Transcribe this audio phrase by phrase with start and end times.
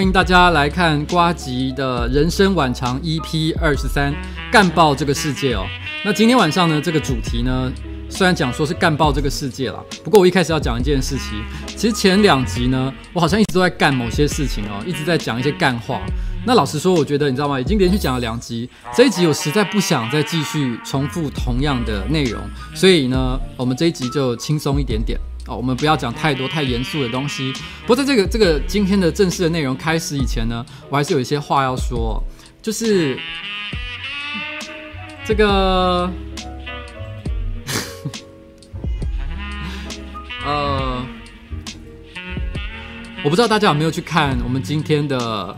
[0.00, 4.14] 欢迎大家来看瓜吉的人生晚长 EP 二十三，
[4.50, 5.66] 干爆这个世界哦。
[6.02, 7.70] 那今天晚上呢，这个主题呢，
[8.08, 11.44] 虽然讲说是干爆这个世界啦，不过我一开始要讲一件事情。
[11.76, 16.00] 其实前两集呢，我好像一直都在干某些事情哦，一直在讲一些干话。
[16.46, 17.60] 那老实说，我觉得你知道吗？
[17.60, 22.40] 已经连续讲了两集，这一集我实在不想再继续重复同样的内容，
[22.74, 25.20] 所以呢，我们这一集就轻松一点点。
[25.50, 27.52] 哦，我们不要讲太多太严肃的东西。
[27.80, 32.22] 不过，在这个这个今天的正式的内容开始以前呢，我还是有一些话要说，
[32.62, 33.18] 就是
[35.24, 36.08] 这个，
[40.46, 41.04] 呃，
[43.24, 45.56] 我不知道大家有没有去看我们今天的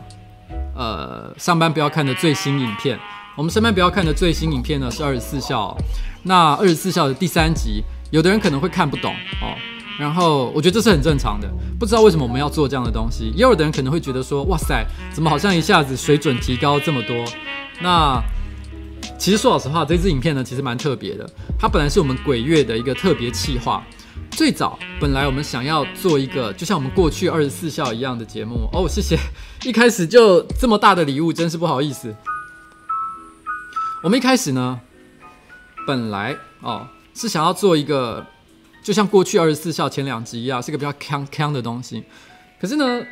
[0.74, 2.98] 呃上班不要看的最新影片。
[3.36, 5.76] 我们上班不要看的最新影片呢是二十四孝，
[6.22, 9.54] 那二十四孝的第三集，有的人可能会看不懂哦。
[9.98, 11.48] 然后我觉得这是很正常的，
[11.78, 13.30] 不知道为什么我们要做这样的东西。
[13.36, 17.24] 也有的人可能会觉得说，哇塞，怎么好像一下子水准提高这么多？
[17.80, 18.20] 那
[19.18, 21.28] 其实说老实话，这支影片呢其实蛮特别的。
[21.58, 23.82] 它本来是我们鬼月的一个特别企划。
[24.30, 28.68] 最早本来我们想要做一个，就像我们过去二十四孝一样的节目。
[28.72, 29.18] 哦，谢谢，
[29.64, 32.12] 一开始就这么大的礼物，真是不好意思。
[34.02, 34.80] 我们一开始呢，
[35.86, 38.26] 本来哦是想要做一个。
[38.82, 42.02] 就像过去二十四孝前两集一样，是个比较康康的东西。
[42.60, 43.02] 可是呢，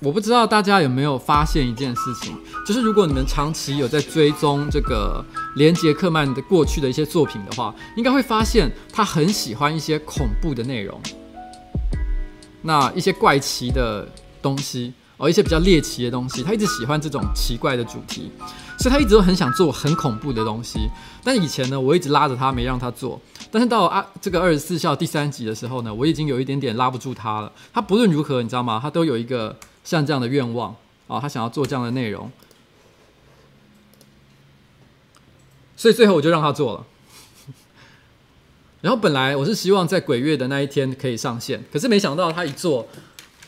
[0.00, 5.24] 我不知道大家有没有发现一件事情，就是如果你们长期有在追踪这个
[5.56, 11.00] 连杰克曼的过去的一些作品的话，应该会发现他很喜欢一些恐怖的内容，
[12.62, 14.08] 那一些怪奇的
[14.40, 14.92] 东西。
[15.18, 18.30] 哦，一些比较猎奇的东西，他一直喜欢这种奇怪的主题，
[18.78, 20.90] 所以他一直都很想做很恐怖的东西。
[21.24, 23.18] 但以前呢，我一直拉着他，没让他做。
[23.56, 27.50] 但是到啊这个二十四孝第三集的时候呢，我已经有一点点拉不住他了。
[27.72, 28.78] 他不论如何，你知道吗？
[28.82, 32.30] 他都有一个像这样的愿望啊，他想要做这样的内容。
[35.74, 36.86] 所以最后我就让他做了。
[38.82, 42.86] 然后本来我是希望在鬼月的那一天可以上线，可是没想到他一做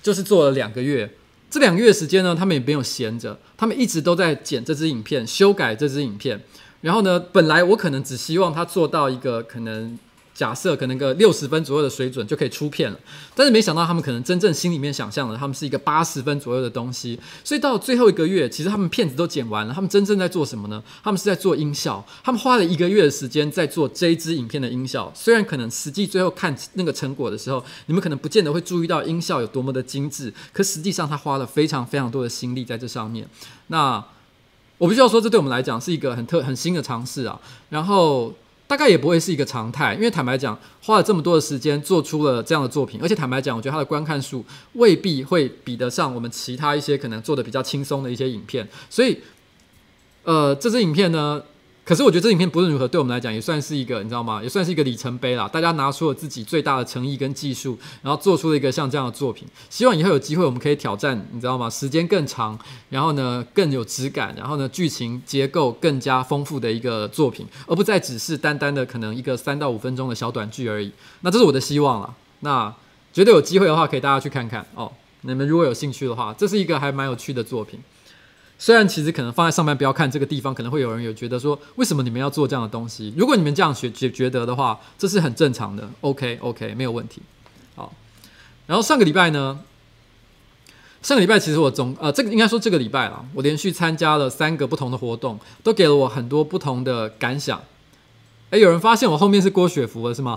[0.03, 1.15] 就是做了两个月。
[1.51, 6.43] 这两个月时间呢，他们也没有闲着，他们一直都在剪这支影片，修改这支影片。
[6.81, 9.99] 然后呢，本来我可能只希望他做到一个可能。
[10.35, 12.99] 假设可能个六十分左右的水准就可以出片了，
[13.35, 17.19] 但是没想到他们可能真正心里面想象的，他们是一个八十分左右的东西。
[17.43, 20.81] 所以到最后一个月，其实他们片子都剪完了，他们真正在做什么呢？
[21.03, 25.11] 他们是在做音效，他们花了一个月的时间在做这支影片的音效。
[25.13, 33.29] 虽然可能实际最后看那个成果的时候，你们可能不见得会注意到音效有多么的精致，可实际上他花了非常非常多的心力在这上面。
[33.67, 34.05] 那
[34.79, 37.39] 我必须要说，这对我们来讲是一个很特很新的尝试啊。
[37.69, 38.33] 然后。
[38.69, 44.45] 大概也不会是一个常态，因为坦白讲，花了这么多的时间做出了这样的作品，而且坦白讲，我觉得它的观看数
[44.75, 49.17] 未必会比得上我们其他一些可能做的比较轻松的一些影片，所以，
[50.25, 51.43] 呃，这支影片呢。
[51.89, 54.43] 可是我觉得这影片不论如何，对我们来讲也算是一个，你知道吗？
[54.43, 55.49] 也算是一个里程碑啦。
[55.49, 59.49] 大家拿出了自己最大的诚意跟技术，然后做出了一个像这样的作品。
[59.71, 61.71] 希望以后有机会我们可以挑战，你知道吗？
[61.71, 62.59] 时间更长，
[62.91, 70.93] 然后呢更有质感，然后呢剧情结构更加丰富的一个作品，而不再只是单单的可能一个三到五分钟的小短剧而已。
[71.23, 72.15] 那这是我的希望啦。
[72.41, 72.71] 那
[73.15, 74.93] 绝对有机会的话，可以大家去看看哦。
[75.23, 77.81] 你们如果有兴趣的话，这是一个还蛮有趣的作品。
[78.59, 83.15] 虽然其实可能放在上班不要看这个地方，可能会有人有觉得说，为什么你们要做这样的东西？
[83.17, 85.89] 如果你们这样觉觉觉得的话，这是很正常的。
[86.03, 87.23] OK OK，没有问题。
[87.77, 87.95] 好，
[88.67, 89.61] 然后上个礼拜呢，
[91.03, 97.63] 上个礼拜其实我总呃，这个应该说这个礼拜了，我连续参加了三个不同的活动，都给了我很多不同的感想。
[98.51, 100.37] 诶，有人发现我后面是郭雪芙了是吗？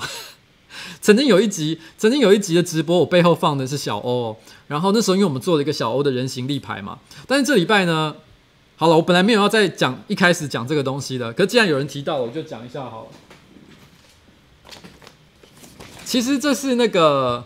[1.02, 4.36] 曾经有一集，曾经有一集的直播，我背后放的是小欧。
[4.68, 6.98] 然后那时候，因为我们做了一个小欧的人形立牌嘛。
[7.28, 8.16] 但是这礼拜呢，
[8.78, 11.34] 好了，我本来没有要再讲一开始讲这个东西的。
[11.34, 13.08] 可是既然有人提到了，我就讲一下好了。
[16.06, 17.44] 其实这是那个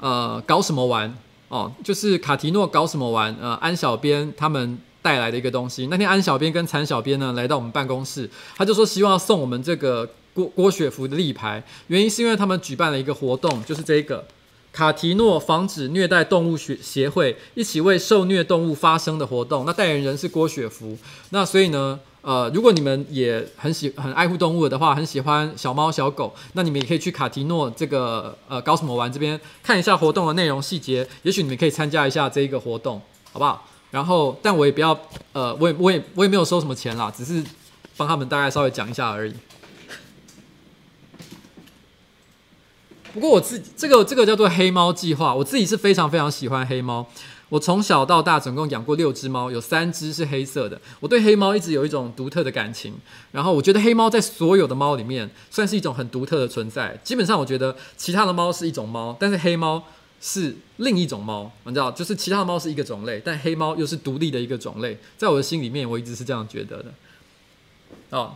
[0.00, 1.14] 呃，搞什么玩
[1.48, 1.72] 哦？
[1.84, 3.36] 就是卡提诺搞什么玩？
[3.40, 5.88] 呃，安小编他们带来的一个东西。
[5.88, 10.08] 那天安小编跟残小编呢来到我们办公室，他就说希望送我们这个。
[10.34, 14.24] 郭郭雪芙的立牌，原因是因为他们举办了一个活动，就是这个
[14.72, 19.64] 卡提诺防止虐待动物协协会一起为受虐动物发声的活动。
[19.66, 20.96] 那代言人是郭雪芙。
[21.30, 31.06] 那所以呢，呃，如果你们也很喜很爱护动物的话，很喜欢小猫小狗，那你们也可以去卡提诺这个呃搞什么玩这边看一下活动的内容细节。
[31.22, 33.00] 也许你们可以参加一下这一个活动，
[33.32, 33.68] 好不好？
[33.90, 34.98] 然后，但我也不要
[35.34, 37.44] 呃，我也我也我也没有收什么钱啦，只是
[37.94, 39.34] 帮他们大概稍微讲一下而已。
[43.12, 47.06] 不过我自己这个这个叫做黑猫计划，我自己是非常非常喜欢黑猫。
[47.50, 50.80] 我从小到大总共养过六只猫，有三只是黑色的。
[51.00, 52.94] 我对黑猫一直有一种独特的感情。
[53.30, 56.98] 然后我觉得黑猫在所有的猫里面算是一种很独特的存在。
[57.04, 59.82] 基本上我觉得其他的猫是一种猫，但是黑猫
[60.22, 61.52] 是另一种猫。
[61.64, 64.96] 你知道，就是其他的猫是一个种类，但黑猫又是独立的一个种类。
[65.18, 66.94] 在我的心里面，我一直是这样觉得的。
[68.08, 68.34] 哦，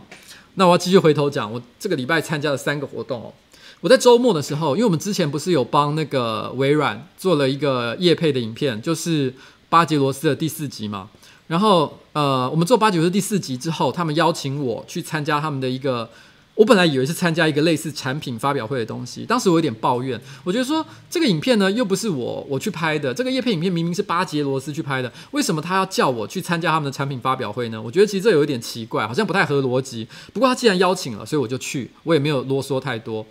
[0.53, 3.33] 那我要继续回头讲，我这个礼拜参加了三个活动哦。
[3.81, 9.31] 我在周末的时候，因为我们之前不是有帮那个微软做了一个业配的影片，就是
[9.69, 11.09] 巴杰罗斯的第四集嘛。
[11.45, 16.09] 然后呃，我们做巴杰罗斯第四集之后，他们邀请我去参加他们的一个，
[16.55, 19.23] 我本来以为是参加一个类似产品发表会的东西。
[19.25, 27.79] 当时我有点抱怨，我觉得说这个影片呢又不是我我去拍的，这个业配影片明明是巴杰罗斯去拍的，为什么他要叫我去参加他们的产品发表会呢？
[27.79, 30.07] 我觉得其实这有一点奇怪，好像不太合逻辑。
[30.33, 33.25] 不过他既然邀请了，所以我就去，我也没有啰嗦太多。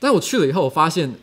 [0.00, 1.14] 但我去了以后，我发现，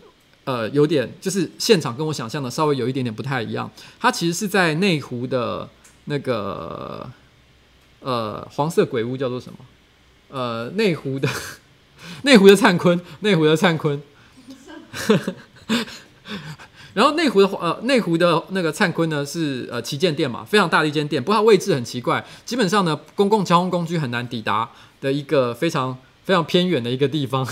[0.46, 3.70] 呃，有点就是现场跟我想象的稍微有一点点不太一样。
[4.00, 5.68] 它其实是在内湖的
[6.06, 7.12] 那个，
[8.00, 9.60] 呃，黄色鬼屋叫做什么？
[10.30, 11.28] 呃，内湖的
[12.24, 14.02] 内湖的灿坤，内湖的灿坤。
[16.94, 24.68] 然后内湖的呃内湖的那个灿坤呢是呃旗舰店嘛，非常大的一间店，不过它位置很奇怪，基本上呢公共交通工具很难抵达
[25.00, 27.48] 的一个非常非常偏远的一个地方。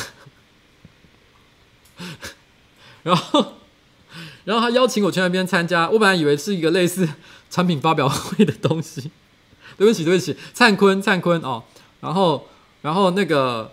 [3.04, 3.54] 然后，
[4.46, 5.90] 然后他邀请我去那边参加。
[5.90, 7.08] 我本来以为是一个类似
[7.50, 9.12] 产品发表会的东西。
[9.78, 11.64] 对不起，对不起，灿坤，灿坤哦。
[12.02, 12.48] 然后，
[12.82, 13.72] 然后那个，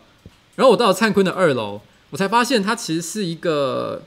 [0.57, 1.81] 然后我到了灿坤的二楼，
[2.11, 4.03] 我才发现他其实是一个。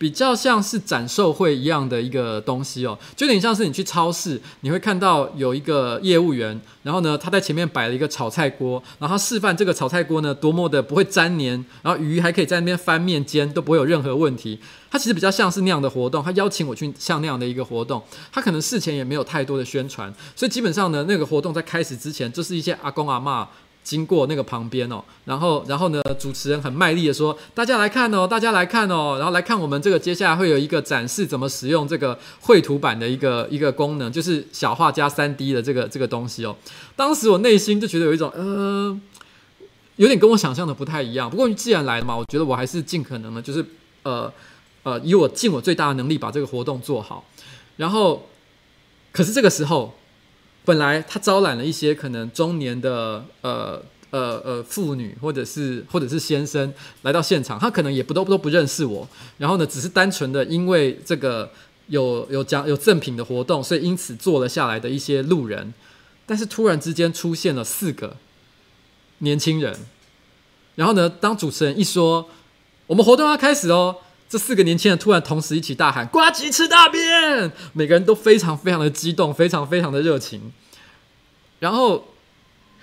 [0.00, 14.58] 比较像是展售会一样的一个东西哦，就有点像是你去超市，你会看到有一个业务员，然后呢，他在前面摆了一个炒菜锅，然后他示范这个炒菜锅呢多么的不会粘黏，然后鱼还可以在那边翻面煎都不会有任何问题。
[14.90, 18.02] 他其实比较像是那样的活动，他邀请我去像那样的一个活动，
[18.32, 23.46] 他可能事前也没有太多的宣传，所以基本上呢，那个活动在开始之前就是一些阿公阿嬷。
[23.82, 36.54] 经过那个旁边哦，然后然后呢，主持人很卖力的说：“大家来看哦，大家来看哦，然后来看我们这个接下来会有一个展示怎么使用这个绘图板的一个一个功能，就是小画加三 D 的这个这个东西哦。
[36.94, 38.96] 当时我内心就觉得有一种呃，
[39.96, 41.28] 有点跟我想象的不太一样。
[41.28, 43.64] 不过既然来了嘛，我觉得我还是尽可能的，就是
[44.02, 44.32] 呃
[44.82, 47.24] 呃，以我尽我最大的能力把这个活动做好。
[47.78, 48.28] 然后，
[49.10, 49.94] 可是这个时候。
[50.64, 61.50] 本来他招揽了一些可能中年的呃呃呃妇女，或者是或者是先生来到现场，他可能也不都都不认识我，然后呢，只是单纯的因为这个
[61.88, 65.72] 有有奖有赠品的活动，所以因此坐了下来的一些路人，
[66.26, 68.16] 但是突然之间出现了四个
[69.18, 69.74] 年轻人，
[70.76, 72.28] 然后呢，当主持人一说
[72.86, 73.96] 我们活动要开始哦。
[74.30, 80.52] 这四个年轻人突然同时一起大喊“呱吉吃大便”，每个人都非常非常的激动，非常非常的热情。
[81.58, 82.06] 然后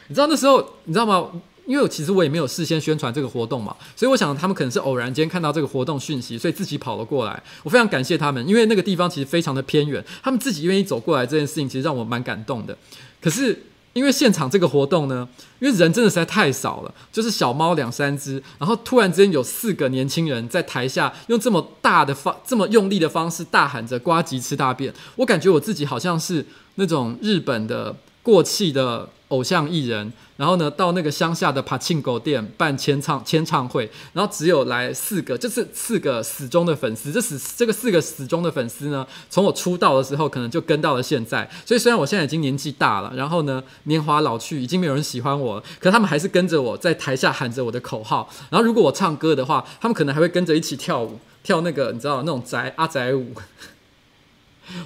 [0.09, 1.31] 你知道那时候你知道吗？
[1.65, 7.41] 因为我其实我也没有事先宣传这个活动嘛，所以我想他们可能是偶然间看到这个活动讯息，所以自己跑了过来。
[7.63, 12.77] 我非常感谢他们，因为那个地方其实非常的偏远，他们自己愿意走过来这件事情，其实让我蛮感动的。
[13.21, 13.63] 可是。
[13.93, 15.27] 因为现场这个活动呢，
[15.59, 27.95] 因为人真的实在太少了，就是小猫两三只，然后突然之间有四个年轻人在台下用这么大的方、这么用力的方式大喊着“呱吉吃大便”，我感觉我自己好像是那种日本的
[28.27, 29.07] 过气的。
[29.29, 37.11] 偶像艺人，然后呢，到那个乡下的帕庆狗店办签唱签唱会，然后只有来四个，就是四个死忠的粉丝。
[37.11, 41.45] 这死这个四个死忠的粉丝呢，从我出道的时候，可能就跟到了现在。
[41.65, 48.29] 所以虽然我现在已经年纪大了，然后呢，年华老去，已经没有人喜欢我了，可他们还是跟着我在台下喊着我的口号。
[48.49, 53.33] 然后如果我唱歌的话，他们可能还会跟着一起跳舞，跳那个你知道那种宅阿宅舞。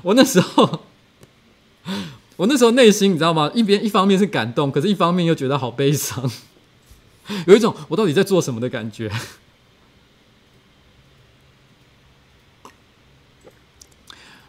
[0.02, 0.82] 我那时候。
[2.42, 3.52] 我那时候内心你知道吗？
[3.54, 6.28] 一边一方面是感动，可是一方面又觉得好悲伤，
[7.46, 9.12] 有一种我到底在做什么的感觉。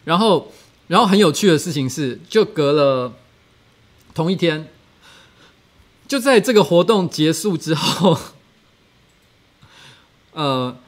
[0.04, 0.50] 然后，
[0.86, 3.12] 然后很有趣的事情是，就隔了
[4.14, 4.70] 同一天，
[6.08, 8.18] 就在这个活动结束之后，
[10.32, 10.78] 呃。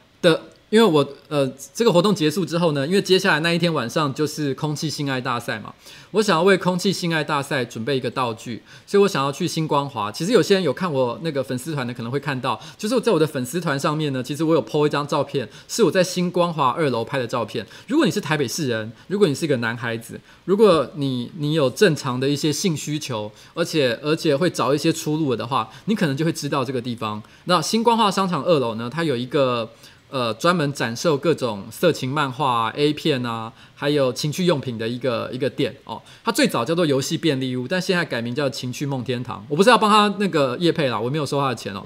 [0.75, 5.73] 因为我呃，这个活动结束之后呢，因为接下来那一天晚上就是空气性爱大赛嘛，
[6.11, 10.11] 我想要为空气性爱大赛准备一个道具，所以我想要去新光华。
[10.11, 17.65] 其实有些人有看我那个粉丝团的，可能会看到，就是我在我的粉丝团上面呢，其实我有 po 一张照片，是我在新光华二楼拍的照片。
[17.87, 27.23] 如果你是台北市人，如果你是一个男孩子，如果你你有正常的一些性需求，而且而且会找一些出路的话，你可能就会知道这个地方。
[27.45, 29.69] 那新光华商场二楼呢，它有一个。
[30.15, 36.01] 呃专门展售各种色情漫画啊、A 片啊，还有情趣用品的一个一个店哦。
[36.23, 39.45] 它最早叫做游戏便利屋，但现在改名叫情趣梦天堂。
[39.49, 41.85] 我不是要帮他那个叶配啦，我没有收他的钱哦。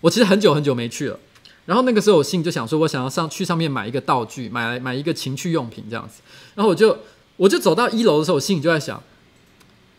[0.00, 1.20] 我其实很久很久没去了。
[1.66, 6.20] 然后那个时候我心里就想说，我想要上去上面买一个道具，买买一个情趣用品这样子。
[6.56, 6.98] 然后我就
[7.36, 9.00] 我就走到一楼的时候，我心里就在想，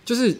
[0.03, 0.38] 就是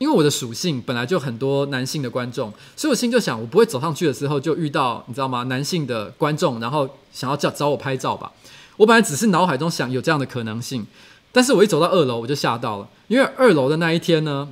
[0.00, 5.42] 因为我的属性本来就很多男性的观众，所以我心就想，我不会走上去的时候就遇到你知道吗？
[5.42, 8.32] 男性的观众，然后想要叫找我拍照吧。
[8.78, 10.86] 我本来只是脑海中想有这样的可能性，
[11.32, 14.48] 但是我一走到二楼我就吓到了，因为二楼的那一天呢，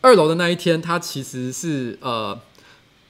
[0.00, 2.40] 二楼的那一天他其实是呃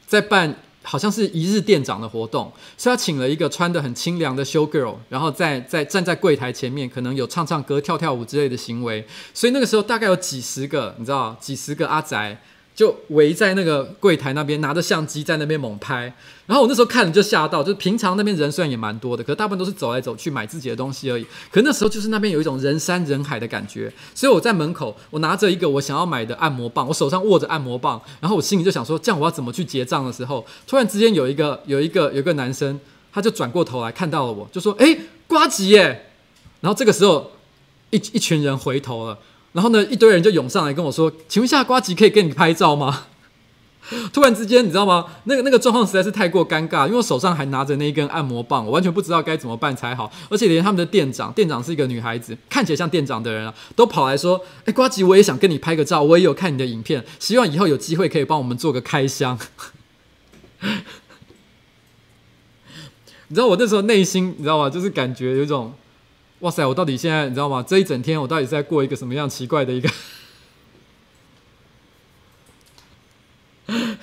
[0.07, 0.57] 在办。
[0.83, 9.07] 好像是一日店长的活动，所以他请了一个穿的很清凉的 show girl，然后在在站在柜台前面，可能有唱唱歌、跳跳舞之类的行为。
[9.33, 12.43] 所以那个时候大概有几十个，你知道，几十个阿宅。
[12.75, 16.15] 就围在那个柜台那边，拿着相机在那边猛拍。
[16.47, 21.27] 然后我那时候看了就吓到，就平常那边人虽然也蛮多的，可是大部分都是走来走去买自己的东西而已。
[21.51, 32.81] 可那时候就是那边有一种人山人海的感觉，所以我在门口，我拿着一个我想要买的按摩棒，我手上握着按摩棒，然后我心里就想说，这样我要怎么去结账的时候，突然之间有一个有一个有一个男生，
[33.13, 36.11] 他就转过头来看到了我，就说：“哎，瓜吉耶！”
[36.61, 37.33] 然后这个时候
[37.91, 39.19] 一一群人回头了。
[39.53, 43.07] 然后呢，一堆人就涌上来跟我说：“请问一下，瓜吉可以跟你拍照吗？”
[44.13, 45.07] 突然之间，你知道吗？
[45.25, 50.11] 那个那个状况实在是太过尴尬，因为我手上还拿着那一根按摩棒，我完全不知道该怎么办才好。
[50.31, 59.39] 而且连他们的店长，店长是一个女孩子，看起来像店长的人啊，都跑来说：“哎，瓜吉，我也想跟你拍个照，我也有看你的影片，希望以后有机会可以帮我们做个开箱。”
[63.29, 64.71] 你知道我那时候内心，你知道吗？
[64.71, 65.75] 就是感觉有一种。
[66.43, 66.67] 哇塞！
[66.67, 67.65] 我到底现在你知道吗？
[67.65, 69.89] 这一整天我到底在过一个什么样奇怪的一个？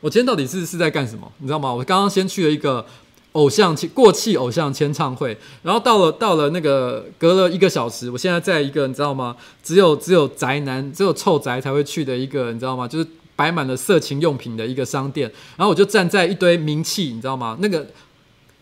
[0.00, 1.30] 我今天到底是是在干什么？
[1.38, 1.72] 你知道吗？
[1.72, 2.84] 我刚刚先去了一个
[3.30, 9.36] 偶像过气偶像签唱会，然后到了到了那个隔了一个小时，我现在在一个你知道吗？
[9.62, 12.88] 只有只有宅男只有臭宅才会去的一个你知道吗？
[12.88, 13.06] 就是
[13.36, 17.56] 摆满了色情用品的一个商店，然后我就站在一堆名气你知道吗？
[17.60, 17.86] 那个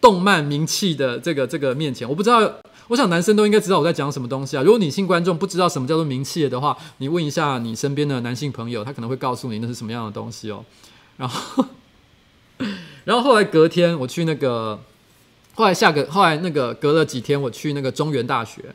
[0.03, 2.53] 动漫名气的这个这个面前，我不知道。
[2.89, 4.63] 我想男生都应该知道我在讲什么东西啊！
[4.63, 10.65] 如果女性观众不知道什么叫做名气的话，你问一下你身边的男性朋友，他可能会告诉你那是什么样的东西哦。
[11.17, 11.65] 然后，
[13.05, 14.81] 然后后来隔天我去那个，
[15.55, 18.75] 后来下个后来那个隔了几天我去那个中原大学。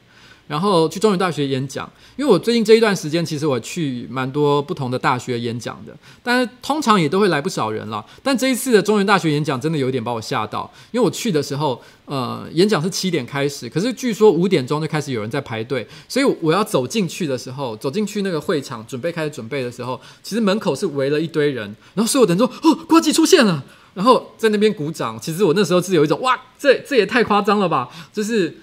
[0.51, 8.05] 然后去中原大学演讲，因为我最近这一段时间，其实我去蛮多不同的大学演讲的，但是通常也都会来不少人了。
[8.21, 23.63] 但这一次的中原大学演讲真的有一点把我吓到，因为我去的时候，呃，演讲是七点开始，可是据说五点钟就开始有人在排队，所以我要走进去的时候，走进去那个会场准备开始准备的时候，其实门口是围了一堆人，然后所有人说：“哦，呱吉出现了！”
[23.95, 25.17] 然后在那边鼓掌。
[25.21, 28.53] 其实我那时候是有一种哇，这这也太夸张了吧，就是。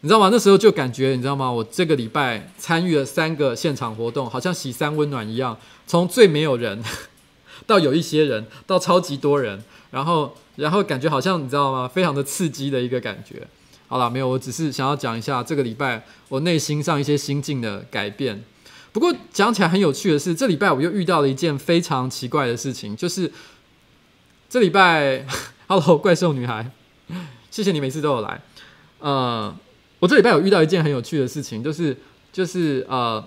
[0.00, 0.28] 你知道吗？
[0.30, 1.50] 那时候就感觉，你知道吗？
[1.50, 6.80] 我这个礼拜参与了三个现场活动，好像洗三温暖一样，从最没有人
[7.66, 11.88] 到有一些人，到超级多人，然后，然后感觉好像你知道吗？
[11.88, 13.44] 非常的刺激的一个感觉。
[13.88, 18.44] 好了，没有，我只是想要讲一下这个礼拜我内心上一些心境的改变。
[18.92, 23.32] 不过讲起来很有趣的是，这礼拜我又遇到了一件非常奇怪的事情，就是
[24.48, 25.26] 这礼拜，
[25.66, 26.70] Hello，怪兽女孩，
[27.50, 28.40] 谢谢你每次都有来，
[29.00, 29.52] 呃。
[30.00, 31.96] 我这礼拜有遇到一件很有趣的事情，就是
[32.32, 33.22] 就是呃，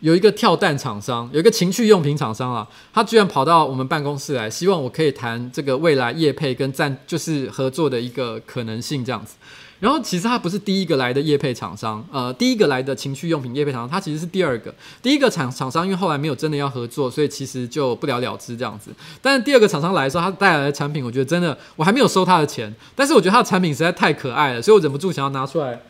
[0.00, 9.36] 有一个跳蛋厂商，有一个情趣用品厂商啊，他居然跑到我们办公室来，希望我可以谈这个未来业配跟赞，就是合作的一个可能性这样子。
[9.80, 14.74] 然后其实他不是第一个来的业配厂商，呃，第一个来的情趣用品业配厂商，他其实是第二个。
[15.00, 18.90] 第一个厂厂商因为后来没有真的要合作，所以其实就不了了之这样子。
[19.22, 25.80] 但是第二个厂商来的时候，他带来的产品，我觉得真的我还没有收他的钱，但是我觉得他的产品实在太可爱了，所以我忍不住想要拿出来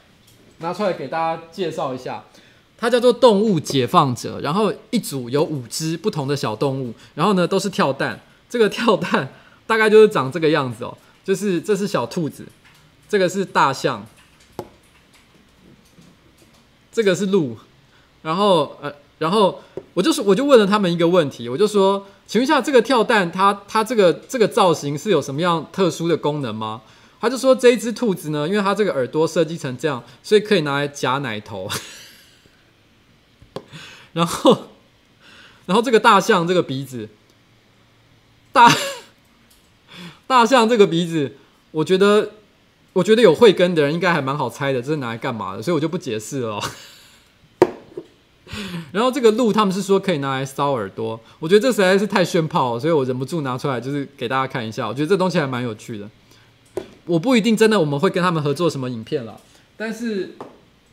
[0.59, 2.25] 拿出来给大家介绍一下。
[2.81, 8.21] 它叫做动物解放者，然后一组有五只不同的小动物，然后呢都是跳蛋。
[8.49, 9.29] 这个跳蛋
[9.67, 12.47] 大概就是长这个样子哦，就是这是小兔子。
[13.09, 14.07] 这个是大象，
[16.93, 17.57] 这个是鹿，
[18.21, 19.63] 然后呃，然后
[19.95, 26.83] 我就是我就问了他们一个问题，我就说，请问一下，这个跳蛋它它这个这个造型是有什么样特殊的功能吗？
[27.19, 31.67] 他就说这一只兔子呢，因为它这个耳朵设计成这样，所以可以拿来夹奶头。
[34.13, 34.69] 然后，
[35.65, 37.09] 然后这个大象这个鼻子，
[38.53, 38.71] 大
[40.27, 41.39] 大象这个鼻子，
[41.71, 42.33] 我觉得。
[42.99, 45.63] 我觉得有慧根的人应该还蛮好猜的，这是拿来干嘛的？
[45.63, 46.61] 所以我就不解释了。
[48.91, 54.89] 然后这个鹿他们是说可以拿来搔耳朵，我觉得这实在是太炫炮了，所以我忍不住拿出来就是给大家看一下。
[54.89, 56.11] 我觉得这东西还蛮有趣的。
[57.05, 59.41] 我不一定真的我们会跟他们合作什么影片了，
[59.77, 60.35] 但是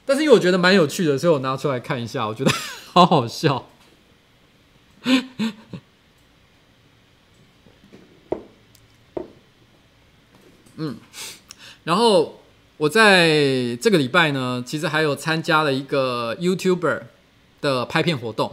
[0.06, 2.52] 但是因为我觉得蛮有趣的，所以我拿出来看一下，我觉得
[2.94, 3.66] 好好笑。
[10.78, 10.98] 嗯，
[11.86, 12.40] 然后。
[12.78, 17.04] 我在这个礼拜呢，其实还有参加了一个 YouTuber
[17.62, 18.52] 的拍片活动。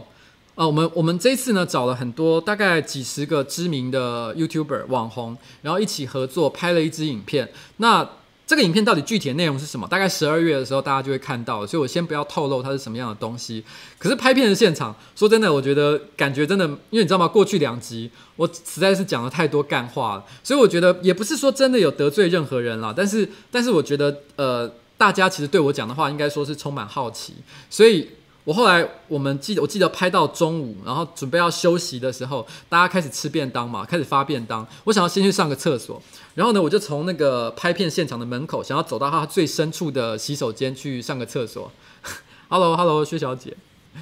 [0.55, 7.51] 呃，我们我们这次呢，找了很多大概几十个知名的 YouTuber 网红，然后一起合作拍了一支影片。
[7.75, 8.07] 那
[8.45, 9.87] 这个影片到底具体的内容是什么？
[9.87, 13.63] 大概十二月的时候，大家就会看到，所以我先不要透露它是什么样的东西。
[13.97, 17.27] 可是拍片的现场，说真的，我觉得感觉真的，因为你知道吗？
[17.27, 22.93] 过去两集我实在是讲了太多干话了，所以我觉得也不是说真的有得罪任何人啦。
[22.95, 27.33] 但是，但是我觉得，呃，大家其实对我讲的话，应该说是充满好奇，
[27.69, 28.09] 所以。
[28.45, 34.67] 我后来，我们记得，我记得拍到中午，然后准备要休息的时候，大家开始吃便当嘛，开始发便当。
[34.83, 36.01] 我想要先去上个厕所，
[36.35, 41.71] 然后呢，我就从那个拍片现场的门口，想要走到他最深处的洗手间去上个厕所。
[42.49, 43.55] Hello，Hello，薛小姐，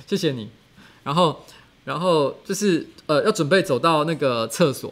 [0.07, 0.49] 谢谢你。
[1.03, 1.43] 然后，
[1.85, 4.91] 然后就是呃，要准备走到那个厕所，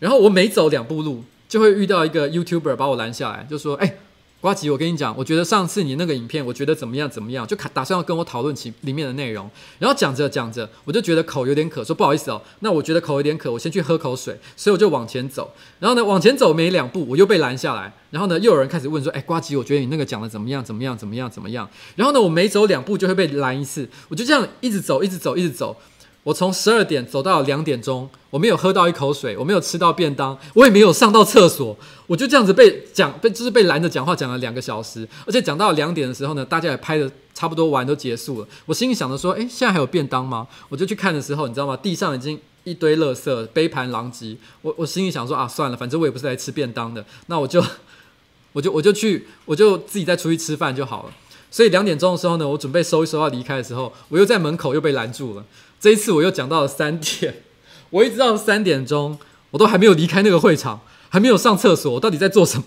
[0.00, 3.98] 然后我每走两步路，就会遇到一个 YouTuber 把我拦下来，就说：“哎。”
[4.40, 9.50] 呱吉，我跟你讲，我觉得上次你那个影片，我觉得怎么样怎么样，就打算要跟我讨论起里面的内容。
[9.78, 14.40] 然后讲着讲着，我就觉得口有点渴，说不好意思哦，那我觉得口有点渴，我先去喝口水。
[14.56, 17.92] 所以我就往前走，然后呢，往前走没两步，我又被拦下来。
[18.10, 20.64] 然后呢，又有人开始问说：“哎，呱吉，我觉得你那个讲的怎么样？
[20.64, 20.96] 怎么样？
[20.96, 21.30] 怎么样？
[21.30, 25.76] 怎么样？”然后呢，我每走两步就会被拦一次，我就这样一直走，一直走，一直走。
[26.22, 31.74] 我从十二点走到两点钟，我没有喝到一口水，我没有吃到便当，我也没有上到厕所，
[32.06, 38.46] 我就这样子被讲被就是被拦着讲话讲了两个小时，而且讲到两点的时候呢，大家也拍的差不多完都结束了。
[38.66, 40.46] 我心里想着说，诶，现在还有便当吗？
[40.68, 41.74] 我就去看的时候，你知道吗？
[41.74, 44.36] 地上已经一堆垃圾，杯盘狼藉。
[44.60, 47.64] 我我心里想说啊，算了，反正我也不是来吃便当的，那我就
[48.52, 51.10] 我就我就去，我就自己再出去吃饭就好了。
[51.50, 55.44] 所以两点钟的时候呢，我准备收一收要离开的时候，我又在门口又被拦住了。
[55.80, 57.42] 这一次我又讲到了三点，
[57.88, 59.18] 我一直到三点钟，
[59.50, 62.62] 我都还没有离开那个会场，还没有上厕所，我到底在做什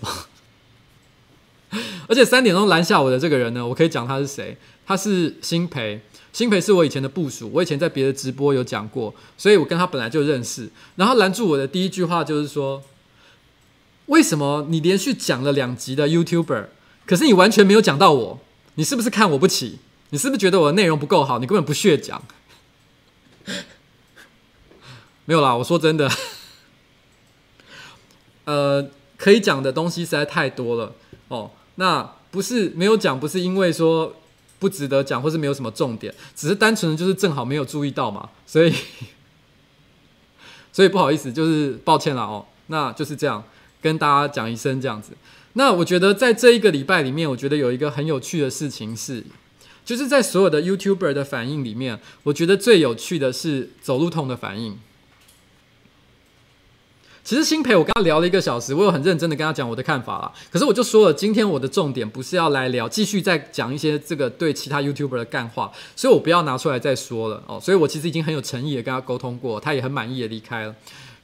[2.08, 4.56] 而且三点钟拦下我的这个人呢，我可以讲他是谁？
[4.84, 6.00] 他是新培，
[6.32, 10.68] 新培是我以前的部署，我以前在别的直播有讲过，所以我跟他本来就认识。
[10.96, 12.82] 然后拦住我的第一句话就是说：
[14.06, 16.66] 为什么你连续讲了两集的 YouTuber，
[17.06, 18.40] 可是你完全没有讲到我？
[18.74, 19.78] 你是不是看我不起？
[20.10, 21.38] 你是不是觉得我的内容不够好？
[21.38, 22.22] 你根本不屑讲。
[25.26, 26.10] 没有啦，我说真的，
[28.44, 30.92] 呃，可以讲的东西实在太多了
[31.28, 31.50] 哦。
[31.76, 34.14] 那不是没有讲，不是因为说
[34.58, 38.74] 不值得讲，或是没有什么重点，只是单纯的就是正好没有注意到嘛，所以
[40.72, 42.44] 所以不好意思，就是抱歉了哦。
[42.66, 43.42] 那就是这样
[43.80, 45.12] 跟大家讲一声这样子。
[45.54, 49.24] 那我觉得在这一个礼拜里面，我觉得有一个很有趣的事情是，
[49.84, 54.78] 就是在所有的 YouTuber 的反应里面，我觉得最有趣的是走路痛的反应。
[57.24, 60.30] 其实新培，我跟他聊了一个小时，我有很认真的跟他讲我的看法啦。
[60.52, 67.58] 可是我就说了，今天我的重点不是要来聊，继续再讲一些这个对其他 YouTuber 的干话，所以我不要拿出来再说了哦。
[67.58, 70.74] 所以我其实已经很有诚意的跟他沟通过，他也很满意的离开了。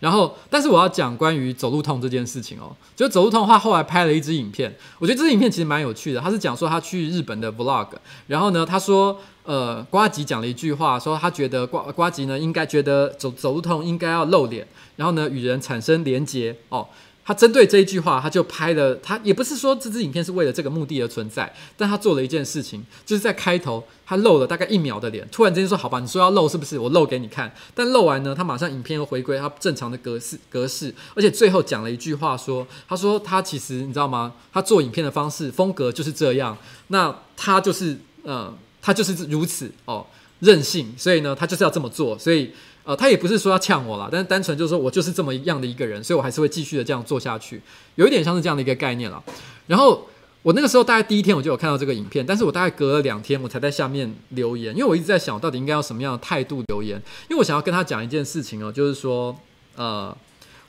[0.00, 6.20] 然后，但是我要讲关于走路痛这件事情哦，就走路痛的话，后来拍了一支影片，我觉得这支影片其实蛮有趣的。
[6.20, 7.88] 他是讲说他去日本的 Vlog，
[8.26, 16.88] 然后呢，他说，呃，瓜吉讲了一句话，说他觉得瓜瓜吉呢应该觉得走走路痛应该要露脸，然后呢与人产生连结哦。
[17.30, 18.92] 他针对这一句话，他就拍了。
[18.96, 26.76] 他也不是说这支影片是为了这个目的而存在，但他做了一件事情，就是在开头他露了大概一秒的脸，突然之间说：“好吧，你说要露是不是？
[26.76, 34.34] 我露给你看。”但露完呢，他马上影片又回归他正常的格式格式，而且最后讲了一句话说：“他说他其实你知道吗？
[34.52, 36.58] 他做影片的方式风格就是这样。
[36.88, 40.04] 那他就是呃，他就是如此哦，
[40.40, 40.92] 任性。
[40.98, 42.18] 所以呢，他就是要这么做。
[42.18, 42.50] 所以。”
[42.90, 47.62] 呃，他也不是说要呛我啦，但是单纯就是说我就是这么样的一个人，所以我还是会继续的这样做下去，
[47.94, 49.22] 有一点像是这样的一个概念啦。
[49.68, 50.08] 然后
[50.42, 59.38] 我那个时候大概第一天我就有看到这个影片，但是我大概隔了两天我才在下面留言，因为我一直在想我到底应该要什么样的态度留言，因为我想要跟他讲一件事情哦，就是说，
[59.76, 60.12] 呃，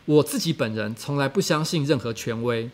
[0.05, 2.69] 我自己本人从来不相信任何权威，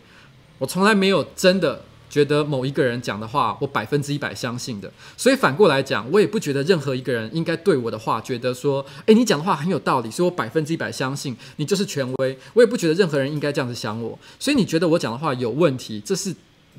[0.58, 1.84] 我从来没有真的。
[2.10, 12.38] 觉得某一个人讲的话，我百分之一百相信的，所以反过来讲，我也不觉得任何一个人应该对我的话觉得说，诶，你讲的话很有道理，所以我百分之一百相信你就是权威。
[12.54, 16.34] 我也不觉得任何人应该这样子想我，所以你觉得我讲的话有问题，这是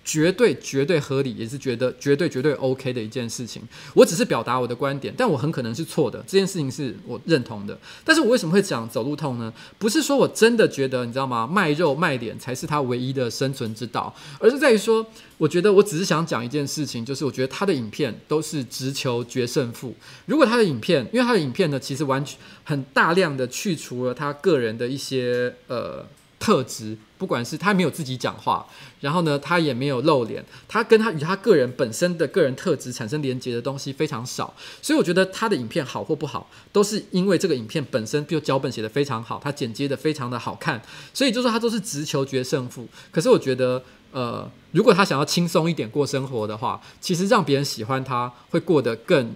[0.09, 3.63] 绝对绝对合理，也是觉得绝对绝对 OK 的一件事情。
[3.93, 6.19] 我只是表达我的观点，但我很可能是错的。
[6.27, 7.79] 这件事情是我认同的。
[8.03, 9.53] 但是我为什么会讲走路痛呢？
[9.77, 11.47] 不是说我真的觉得，你知道吗？
[11.47, 15.05] 卖肉卖脸才是他唯一的生存之道，而是在于说，
[15.37, 19.95] 我觉得我只是想讲一件事情，就是我觉得他的影片都是直球决胜负。
[20.25, 26.07] 如果他的影片，因为他的影片呢，其实完全很大量的去除了他个人的一些呃。
[26.39, 28.67] 特质，不管是他没有自己讲话，
[29.01, 40.81] 然后呢，他也没有露脸，他跟他与他个人本身的个人特质产生连结的东西非常少，所以我觉得他的影片好或不好，都是因为这个影片本身就脚本写得非常好，他剪接得非常的好看，
[41.13, 42.87] 所以就说他都是直球决胜负。
[43.11, 49.35] 可是我觉得，呃，如果他想要轻松一点过生活的话，其实让别人喜欢他会过得更。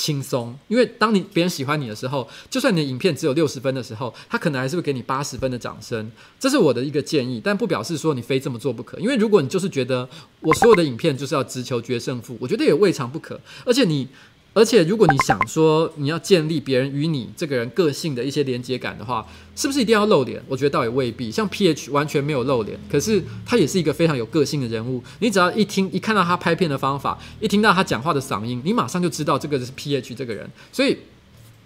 [0.00, 6.10] 轻松，因为当你别人喜欢你的时候，就算你的影片只有六十分的时候，他可能还是会给你八十分的掌声。
[6.38, 8.98] 这是我的一个建议，但不表示说你非这么做不可。
[8.98, 10.08] 因为如果你就是觉得
[10.40, 13.38] 我所有的影片就是要直球决胜负，我觉得也未尝不可。
[13.66, 14.08] 而且你。
[14.52, 20.42] 而且，如果你想说你要建立别人与你这个人个性的一些连接感的话，是不是一定要露脸？
[20.48, 21.30] 我觉得倒也未必。
[21.30, 25.00] 像 PH 完全没有露脸，可是他也是一个非常有个性的人物。
[25.20, 30.50] 你只要一听、一看到他拍片的方法，一听到他讲话的嗓音，你马上就知道这个是 PH 这个人。
[30.72, 30.98] 所以，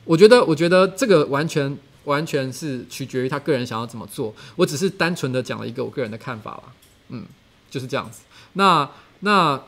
[0.05, 4.35] 我觉得，我觉得这个完全完全是取决于他个人想要怎么做。
[4.57, 6.63] 我只是单纯的讲了一个我个人的看法了。
[7.09, 7.25] 嗯，
[7.71, 8.21] 就是这样子。
[8.53, 8.87] 那
[9.21, 9.59] 那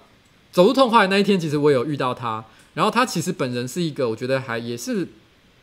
[0.53, 2.45] 走路痛快那一天，其实我有遇到他。
[2.77, 5.09] 然后他其实本人是一个，我觉得还也是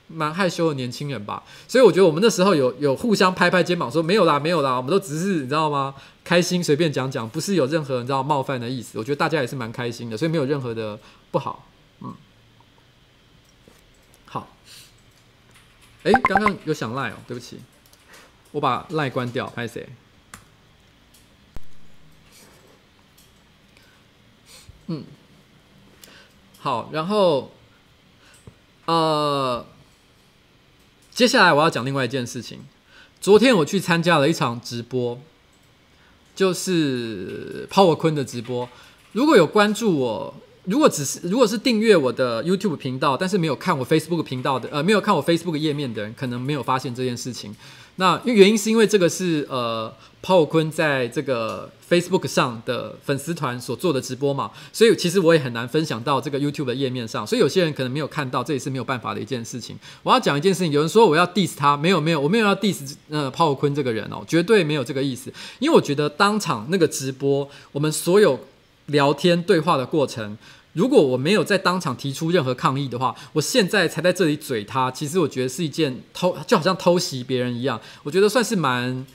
[0.08, 5.94] 蛮害羞的年轻人吧，所以我觉得我们那时候有有互相拍拍肩膀，说没有啦，没有啦，我们都只是你知道吗？
[6.24, 8.98] 开心随便讲讲，不是有任何你知道冒犯的意思。
[8.98, 11.00] 我觉得大家也是蛮开心的，所以没有任何的
[11.30, 11.70] 不好。
[12.02, 12.16] 嗯，
[14.26, 14.50] 好。
[16.02, 17.60] 哎，刚刚有想赖哦，对不起，
[18.52, 19.88] 我把赖关掉，拍谁？
[24.88, 25.04] 嗯。
[26.64, 27.52] 好，然后，
[28.86, 29.66] 呃，
[31.12, 32.62] 接下来我要讲另外一件事情。
[33.20, 35.20] 昨天我去参加了一场直播，
[36.34, 38.70] 就是 Power 坤的直播。
[39.12, 47.54] 如果有关注我，如果只是如果是订阅我的 YouTube 频道，但是没有看我 Facebook 频道的，呃，没有看我 Facebook 页面的人，可能没有发现这件事情。
[47.98, 59.78] 那因原因是因为这个是呃抛我坤在这个 Facebook 上的粉丝团所做的直播嘛，所以其实我也很难分享到这个 YouTube 的页面上，所以有些人可能没有看到，这也是没有办法的一件事情。
[60.02, 68.40] 我要讲一件事情，有人说我要 diss 他，没有没有，我没有要 diss 呃抛我坤这个人哦，绝对没有这个意思，因为我觉得当场那个直播，我们所有
[68.88, 70.38] 聊天对话的过程。
[70.74, 79.06] 如果我没有在当场提出任何抗议的话，我现在才在这里嘴他，其实我觉得是一件偷，就好像偷袭别人一样，我觉得算是蛮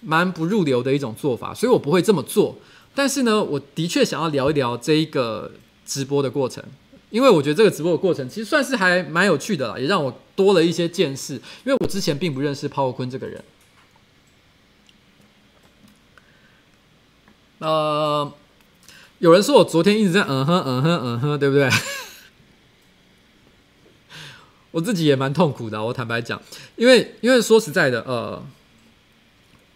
[0.00, 2.56] 蛮不入流的一种做法，所以我不会这么做。
[2.94, 5.50] 但是呢，我的确想要聊一聊这一个
[5.84, 6.62] 直播的过程，
[7.10, 11.34] 因为我觉得这个直播的过程其实算是还蛮有趣的啦，也让我多了一些见识，
[11.64, 13.44] 因为我之前并不认识抛我坤这个人。
[17.58, 18.32] 呃。
[19.22, 21.70] 有人说我昨天一直在嗯哼嗯哼嗯哼，对不对？
[24.72, 26.42] 我自己也蛮痛苦的，我坦白讲，
[26.74, 28.42] 因为因为说实在的，呃，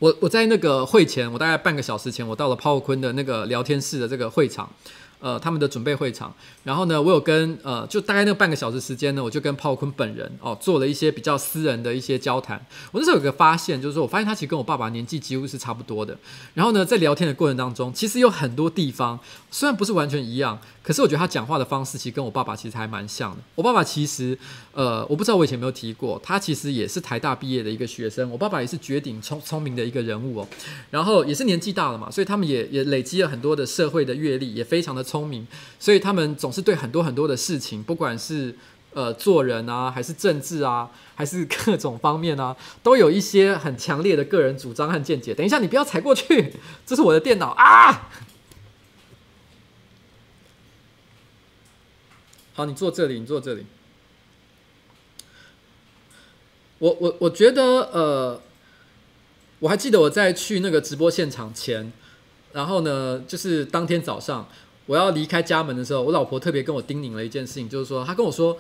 [0.00, 4.68] 我我在那个会前，我大概半个小时前，我到了炮坤的那个聊天室的这个会场。
[5.18, 12.64] 呃，他们的准备会场，然后呢，我有跟呃，就大概那半个小时时间呢，我就跟炮坤本人哦做了一些比较私人的一些交谈。
[12.92, 16.16] 我那时候有个发现，就是说我发现他其实跟我爸爸年纪几乎是差不多的。
[16.55, 19.18] 然后呢，在聊天的过程当中，其实有很多地方
[19.50, 23.38] 虽然不是完全一样，可是我觉得他讲话的方式其实跟我爸爸其实还蛮像的。
[23.57, 24.38] 我爸爸其实
[24.72, 28.31] 呃，我不知道我以前有没有提过，他其实也是台大毕业的一个学生。
[28.31, 30.49] 我爸爸也是绝顶聪聪明的一个人物哦，
[30.90, 35.07] 然后也是年纪大了嘛，所以他们也也累积了很多的社会的阅历，也非常的。
[35.07, 35.46] 聪明，
[35.79, 38.53] 所以他们总是对很多很多的事情，不管是
[38.92, 45.33] 呃做人啊，还是政治啊，还是各种方面啊，都有一些很强烈的个人主张和见解。
[45.33, 46.53] 等一下，你不要踩过去，
[46.85, 48.11] 这是我的电脑啊！
[52.57, 53.66] 好，你坐这里，你坐这里。
[56.79, 58.40] 我我我觉得呃，
[59.59, 61.92] 我还记得我在去那个直播现场前，
[62.55, 64.49] 然后呢，就是当天早上。
[64.87, 68.57] 我要离开家门的时候，我老婆特别跟我叮咛了一件事情，就是说，她跟我说，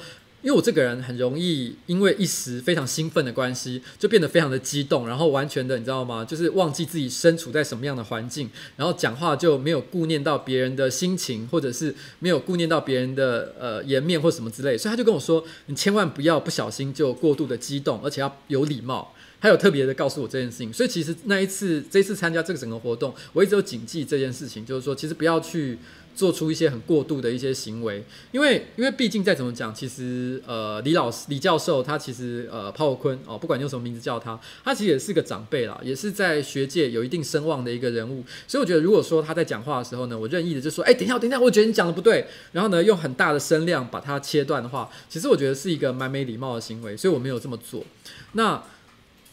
[0.46, 6.24] 因为我这个人很容易因为一时非常兴奋的关系，就变得非常的激动，然后完全的，你知道吗？
[6.24, 19.12] 就是忘记自己身处在什么样的环境，然后讲话就没有顾念到别人的心情，或者是没有顾念到别人的呃颜面或什么之类，所以他就跟我说，你千万不要不小心就过度的激动，而且要有礼貌。
[19.40, 25.76] 他有特别的告诉我这件事情，所以其实那一次这次参加这个整个活动，我一直有谨记这件事情，就是说其实不要去。
[26.16, 28.02] 做出一些很过度的一些行为，
[28.32, 47.84] 因为因为毕竟再怎么讲，其实呃李老师李教授他其实呃鲍尔坤哦，不管用什么名字叫他，他其实也是个长辈啦，也是在学界有一定声望的一个人物，所以我觉得如果说他在讲话的时候呢，我任意的就说，哎，等一下，等一下，我觉得你讲的不对，然后呢用很大的声量把它切断的话，其实我觉得是一个蛮没礼貌的行为，所以我没有这么做。
[48.32, 48.62] 那。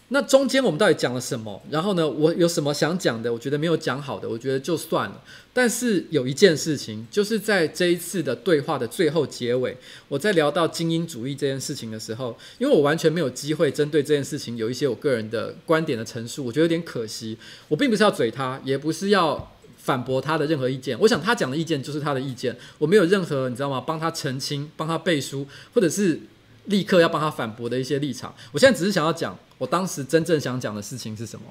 [0.10, 1.60] 那中间我们到底讲了什么？
[1.72, 2.72] 然后呢，我有什么？
[2.72, 3.34] 想讲的？
[3.34, 5.22] 我觉得没有讲好的，我觉得就算了。
[5.54, 9.76] 但是有一件事情，就是在这一次的对话的最后结尾，
[10.08, 17.38] 我在聊到精英主义这件事情的时候，因为我完全没有机会针对这件事情有一些我个人的观点的陈述，我觉得有点可惜。
[17.68, 21.00] 我并不是要嘴他，也不是要反驳他的任何意见。
[21.00, 23.82] 我想他讲的意见就是他的意见，我没有任何你知道吗？
[23.82, 26.20] 帮他澄清、帮他背书，或者是。
[26.68, 31.46] 立刻要帮他反驳的一些立场，我现在只是想要讲，我当时真正想讲的事情是什么？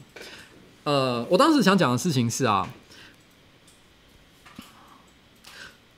[0.85, 2.69] 呃，我当时想讲的事情是啊，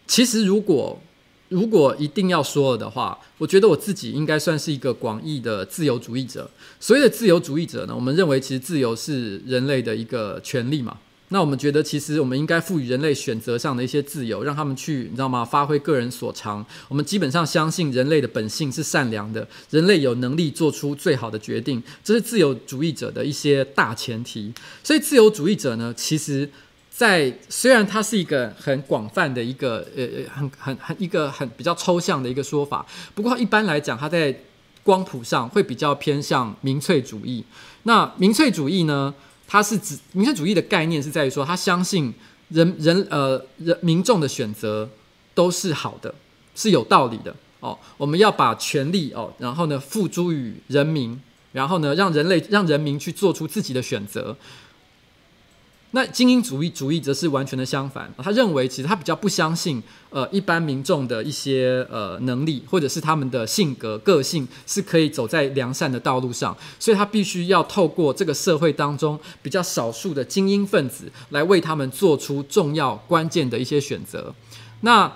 [0.06, 1.00] 其实如果
[1.48, 6.48] 如果一定要说了的话，我觉得我自己应该算是一个广义的自由主义者。
[6.78, 10.98] 所谓的自由主义者呢，我们认为其实自由是人类的一个权利嘛。
[11.34, 15.44] 那我们觉得，其实我们应该赋予人类选择上的一些自由，让他们去，你知道吗？
[15.44, 16.64] 发挥个人所长。
[16.86, 24.52] 我们基本上相信人类的本性是善良的，人类有能力做出最好的决定，这是自由主义者的一些大前提。
[24.84, 26.48] 所以，自由主义者呢，其实
[26.88, 34.32] 在虽然它是一个很广泛的一个呃很很很一个很比较抽象的一个说法，不过一般来讲，它在
[34.84, 37.44] 光谱上会比较偏向民粹主义。
[37.82, 39.12] 那民粹主义呢？
[39.46, 42.12] 他是指民粹主义的概念是在于说，他相信
[42.48, 44.88] 人人呃人民众的选择
[45.34, 46.14] 都是好的，
[46.54, 47.78] 是有道理的哦。
[47.96, 51.20] 我们要把权力哦，然后呢付诸于人民，
[51.52, 54.36] 然后呢让人类让人民去做出自己的选择。
[55.94, 59.80] 那精英主义主义则是完全的相反，他认为其实他比较不相信
[60.10, 74.34] 呃一般民众的一些呃能力，或者是他们的性格个性是可以走在良善的道路上，所以他必须要透过这个社会当中比较少数的精英分子来为他们做出重要关键的一些选择。
[74.80, 75.10] 那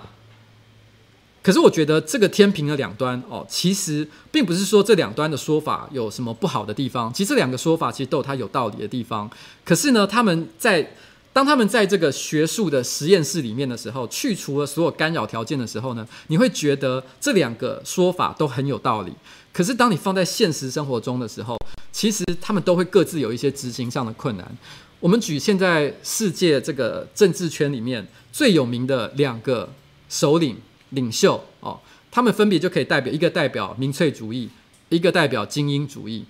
[1.41, 7.11] 可是我觉得这个天平的两端哦，其实并不是说这两端的说法有什么不好的地方。
[7.13, 9.29] 其实这两个说法其实都有它有道理的地方。
[9.63, 10.95] 可是呢，他们在
[11.31, 19.13] 当他们在这个学术的实验室里面的时候，去除了所有干扰条件的时候呢，你会觉得这两个说法都很有道理。
[19.53, 21.57] 可是当你放在现实生活中的时候，
[21.93, 24.57] 其实他们都会各自有一些执行上的困难。
[24.99, 29.69] 我们举现在世界这个政治圈里面最有名的两个
[30.09, 30.57] 首领。
[30.91, 31.79] 领袖哦，
[32.11, 34.49] 他们分别就可以代表一个代表民粹主义，
[34.89, 36.25] 一个代表精英主义。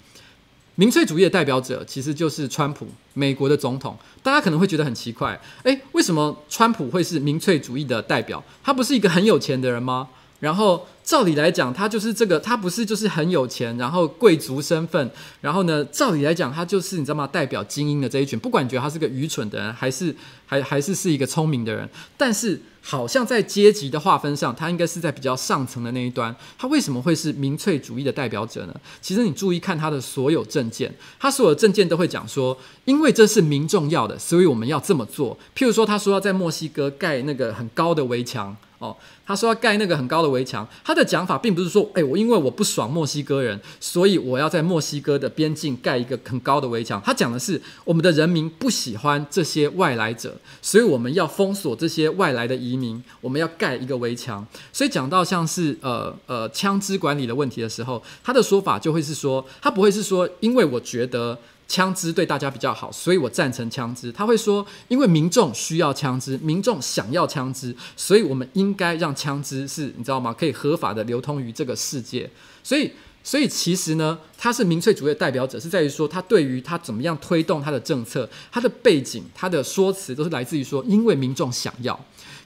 [0.75, 3.97] 民粹主义的代表者其实就是川普，美国的总统。
[4.23, 8.41] 大家可能会觉得很奇怪，诶，为什么川普会是民粹主义的代表？
[8.63, 10.07] 他不是一个很有钱的人吗？
[10.39, 17.27] 然后照理来讲，他就是这个，他不是就是很有钱，然后贵族身份，然后呢，照理来讲，他就是你知道吗？
[17.27, 18.39] 代表精英的这一群。
[18.39, 26.33] 不管你觉得他是个愚蠢的人，还是还还是是一个聪明的人，但是好像在阶级的划分上，他应该是在比较上层的那一端。
[26.57, 28.73] 他为什么会是民粹主义的代表者呢？
[29.01, 35.37] 其实你注意看他的所有证件，他所有证件都会讲说，因为这是民众要的，所以我们要这么做。
[35.53, 38.55] 譬如说，他说要在墨西哥盖那个很高的围墙。
[38.79, 47.01] 哦，他说要盖那个很高的围墙，他的讲法并不是说，哎，我因为我不爽墨西哥人，所以我要在墨西哥的边境盖一个很高的围墙。
[47.05, 54.47] 他讲的是我们的人民不喜欢这些外来者，所以我们要封锁这些外来的移民，我们要盖一个围墙。
[54.71, 61.37] 所以讲到像是呃呃枪支管理的问题的时候，他的说法就会是说，他不会是说，因为我觉得。
[61.69, 64.11] 枪支对大家比较好，所以我赞成枪支。
[64.11, 70.33] 他会说，因为民众需要枪支，民众想要枪支，所以我们应该让枪支是你知道吗？
[70.33, 72.27] 可以合法的流通于这个世界。
[72.63, 72.91] 所以，
[73.23, 81.97] 所以其实呢，他是民粹主义的代表者，是在于说他对于他怎么样推动他的政策，他的背景，他的说辞都是来自于说，因为民众想要。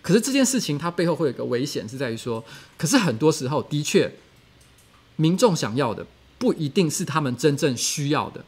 [0.01, 2.43] 可是这件事情它背后会有一个危险，是在于说，
[2.77, 4.13] 可是很多时候的确，
[5.15, 6.05] 民众想要的
[6.37, 8.43] 不一定是他们真正需要的。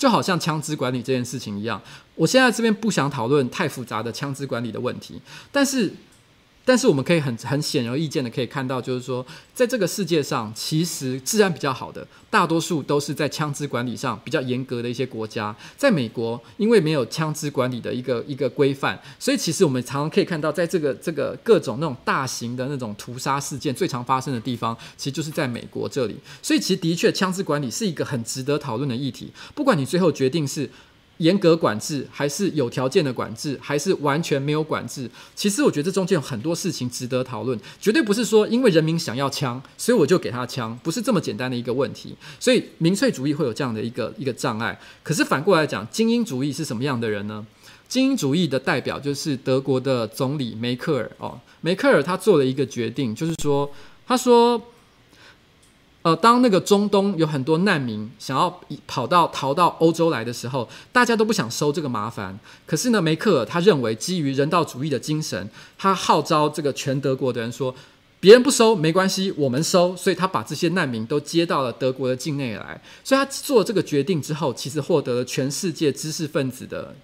[0.00, 1.78] 就好像枪支管理这件事情一样，
[2.14, 5.20] 我现在这边不想讨论太复杂的枪支管理的问题，
[5.52, 5.92] 但是，
[6.70, 15.52] 但是我们可以很很显而易见的可以看到，就是说，在这个世界上，其实治安比较好的，大多数都是在枪支管理上比较严格的一些国家。
[15.76, 26.16] 在美国，因为没有枪支管理的一个一个规范，所以其实我们常常可以看到，在这个这个各种那种大型的那种屠杀事件最常发生的地方，其实就是在美国这里。
[26.40, 29.32] 所以其实的确，枪支管理是一个很值得讨论的议题。
[29.56, 30.70] 不管你最后决定是。
[31.20, 35.08] 严格管制，还是有条件的管制，还是完全没有管制？
[35.34, 42.16] 其实我觉得这中间有很多事情值得讨论，绝对不是说因为人民想要枪，所以我就给他枪，不是这么简单的一个问题。
[42.38, 44.80] 所以民粹主义会有这样的一个一个障碍。
[45.02, 47.46] 可是反过来讲，精英主义是什么样的人呢？
[47.86, 53.70] 精英主义的代表就是德国的总理梅克尔哦，梅克尔他做了一个决定，就是说，
[54.06, 54.60] 他说。
[56.02, 62.38] 呃，当那个中东有很多难民想要跑到逃到欧洲来的时候，大家都不想收这个麻烦。
[62.66, 67.74] 可是呢，梅克尔他认为基于人道主义的精神，他号召这个全德国的人说，
[68.18, 69.94] 别人不收没关系，我们收。
[69.94, 72.80] 所以他把这些难民都接到了德国的境内来。
[73.04, 76.94] 所以他做这个决定之后，其实获得了全世界知识分子的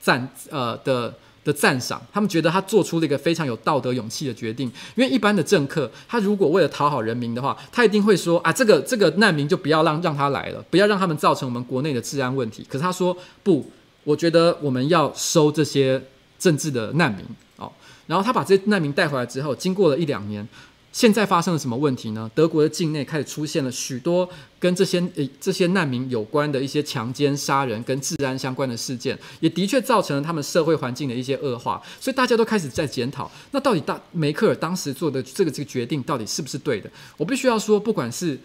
[0.00, 1.14] 赞呃的。
[1.44, 4.66] 的赞赏，他们觉得他做出了一个非常有道德勇气的决定。
[4.96, 12.66] 因为一般的政客，他如果为了讨好人民的话，他一定会说啊，这个这个难民就不要让让他来了，不要让他们造成我们国内的治安问题。
[12.68, 13.70] 可是他说不，
[14.04, 16.02] 我觉得我们要收这些
[16.38, 17.24] 政治的难民
[17.58, 17.70] 哦。
[18.06, 20.46] 然后他把这些难民带回来之后，经过了一两年。
[20.94, 22.30] 现在发生了什么问题呢？
[22.36, 24.26] 德国的境内开始出现了许多
[24.60, 31.82] 跟这些呃这些难民有关的一些强奸、杀人跟治安相关的事件，也的确造成了他们社会环境的一些恶化。
[31.98, 36.88] 所以大家都开始在检讨，那到底大梅克尔当时做的这个这个决定到底是不是对的？
[37.16, 38.38] 我必须要说，不管是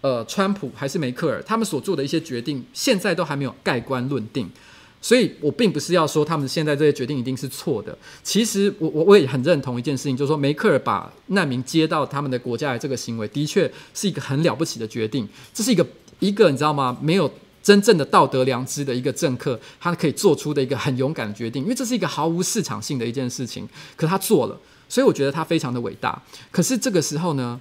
[0.00, 4.48] 呃川普还是梅克尔，他们所做的一些决定，现在都还没有盖棺论定。
[5.02, 7.96] 所以我并不是要说他们现在这些决定一定是错的。
[8.22, 15.26] 其实我我我也很认同一件事情，就是说梅克尔把难民接到他们的国家来这个行为，的确是一个很了不起的决定。
[15.54, 15.86] 这是一个
[16.18, 16.96] 一个你知道吗？
[17.00, 17.32] 没有
[17.62, 23.66] 真正的道德良知的一个政客，他可以做出的一个很勇敢的决定，因为这是一个毫无市场性的一件事情。
[23.96, 26.22] 可他做了，所以我觉得他非常的伟大。
[26.50, 27.60] 可是这个时候呢？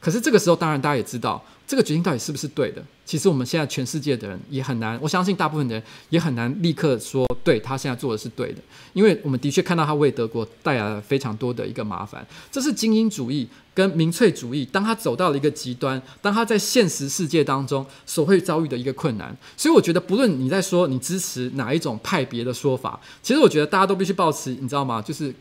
[0.00, 1.44] 可是这个时候，当然大家也知道。
[1.68, 2.82] 这个决定到底是不是对的？
[3.04, 8.60] 其实我们现在全世界的人也很难，我相信大部分的人也很难立刻说对他现在做的是对的，
[8.94, 12.26] 因为我们的确看到他为德国带来了非常多的一个麻烦。
[12.50, 19.36] 这是精英主义跟民粹主义，当他走到了一个极端，当他在现实世界当中所会遭遇的一个困难。
[19.54, 25.02] 所以我觉得，不论你在说你支持哪一种派别的说法，其实我觉得大家都必须保持，你知道吗？
[25.02, 25.34] 就是。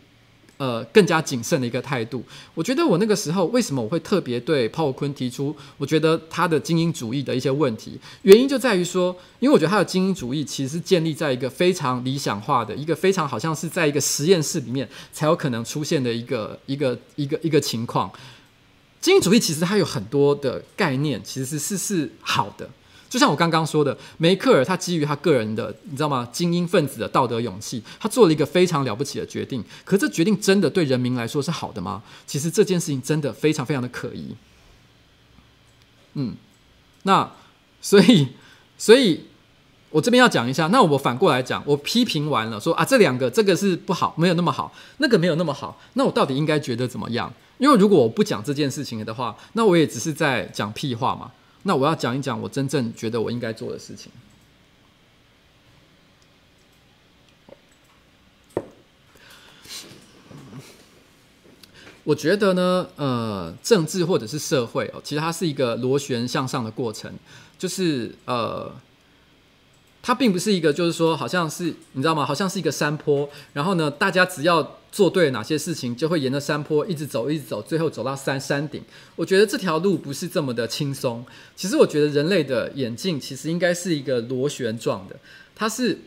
[0.58, 2.24] 呃，更加谨慎的一个态度。
[2.56, 18.12] 我觉得我那个时候为什么我会特别对鲍昆提出，我觉得他的精英主义的一些问题，原因就在于说，因为我觉得他的精英主义其实是建立在一个非常理想化的一个非常好像是在一个实验室里面才有可能出现的一个一个一个一个情况。
[19.00, 22.68] 精英主义其实它有很多的概念，其实是是好的。
[23.10, 26.28] 就像我刚刚说的，梅克尔他基于他个人的，你知道吗？
[26.32, 29.64] 精英分子的道德勇气，他做了一个非常了不起的决定。
[29.86, 32.04] 可这决定真的对人民来说是好的吗？
[32.26, 34.36] 其实这件事情真的非常非常的可疑。
[36.16, 36.36] 嗯，
[37.04, 37.32] 那
[37.82, 38.28] 所以，
[38.78, 39.26] 所以
[39.92, 40.68] 我这边要讲一下。
[40.68, 45.80] 那我反过来讲，我批评完了，说啊，这两个这个是不好，没有那么好，那个没有那么好。
[45.94, 47.32] 那我到底应该觉得怎么样？
[47.60, 51.32] 因为如果我不讲这件事情的话，那我也只是在讲屁话嘛。
[51.68, 54.10] 那我要讲一讲我真正觉得我应该做的事情。
[62.06, 67.14] 我觉得呢，呃，政治或者是社会哦，其实它是一个螺旋向上的过程，
[67.60, 68.74] 就是呃。
[70.04, 72.26] 它并不是一个，就是说，好像是你知道吗？
[72.26, 78.82] 好像是一个山坡，然后呢，大家只要做对哪些事情，就会沿着山坡一直走，一直走，最后走到山山顶。
[79.16, 81.24] 我觉得这条路不是这么的轻松。
[81.56, 85.16] 其实，我觉得人类的演进其实应该是一个螺旋状的。
[85.54, 86.00] 它是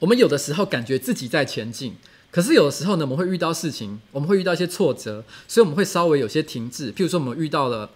[0.00, 1.94] 我们有的时候感觉自己在前进，
[2.30, 6.92] 可是有的时候呢，我们会遇到事情，我们会遇到一些挫折，所以我们会稍微有些停滞。
[6.92, 7.88] 譬如说，我们遇到了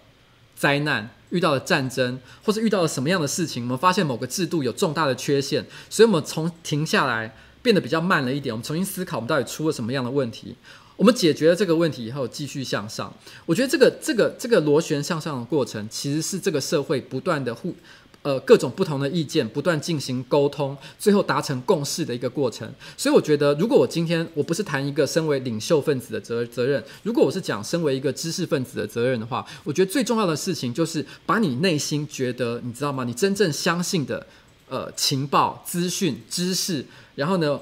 [0.55, 1.11] 灾难。
[1.29, 10.55] 遇到了战争，或是遇到了什么样的事情，我们发现某个制度有重大的缺陷，所以我们从停下来变得比较慢了一点，我们重新思考我们到底出了什么样的问题，
[10.95, 13.13] 我们解决了这个问题以后继续向上。
[13.45, 17.75] 我觉得这个这个这个螺旋向上的过程，其实是这个社会不断的互。
[18.21, 22.69] 呃，各种不同的意见不断进行沟通，最后达成共识的一个过程。
[22.97, 33.05] 所以我觉得，如果我今天我不是谈一个身为领袖分子的责责任，如果我是讲身为一个知识分子的责任的话，我觉得最重要的事情就是把你内心觉得，你知道吗？
[33.05, 34.27] 你真正相信的
[34.67, 36.85] 呃情报、资讯、知识，
[37.19, 37.59] 然后呢，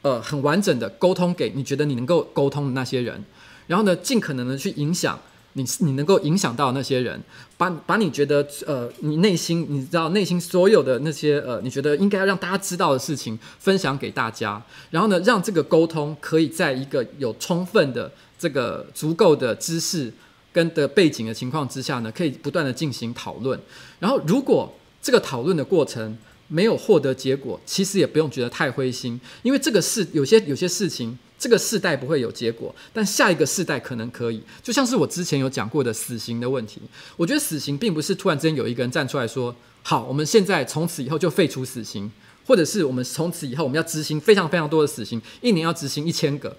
[0.00, 3.22] 呃很完整的沟通给你觉得你能够沟通的那些人，
[3.66, 5.18] 然后呢，尽可能的去影响。
[5.58, 7.18] 你你能够影响到那些人，
[7.56, 20.12] 把把你觉得呃，你内心你知道内心所有的那些呃，你觉得应该要让大家知道的事情分享给大家，然后呢，让这个沟通可以在一个有充分的这个足够的知识
[20.52, 23.58] 跟的背景的情况之下呢，可以不断的进行讨论。
[23.98, 24.70] 然后如果
[25.00, 26.18] 这个讨论的过程
[26.48, 31.18] 没有获得结果，其实也不用觉得太灰心，因为这个事有些有些事情。
[31.38, 34.40] 这个世代不会有结果，但下一个世代可能可以。
[34.62, 36.80] 就像是我之前有讲过的死刑的问题，
[37.14, 42.10] 我觉得死刑并不是突然之间有一个人站出来说：“好，我们现在从此以后就废除死刑，
[42.46, 46.56] 或者是我们从此以后我们要执行非常非常多的死刑，一年要执行一千个，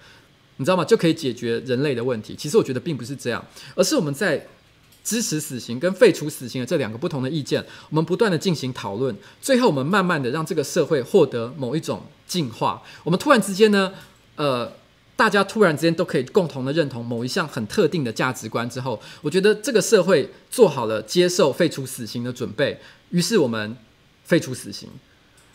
[0.58, 0.86] 你知道吗？
[0.86, 4.48] 就可以解决人类的问题。”其实我觉得并不是这样，而是我们在
[5.08, 12.84] 支持死刑跟废除死刑的这两个不同的意见，我们不断的进行讨论，最后我们慢慢的让这个社会获得某一种进化。
[13.06, 13.94] 我们突然之间呢？
[14.36, 14.70] 呃，
[15.16, 22.78] 大家突然之间都可以共同的认同某一项很特定的价值观之后，我觉得这个社会做好了接受废除死刑的准备，
[23.12, 23.78] 于是我们
[24.26, 24.90] 废除死刑。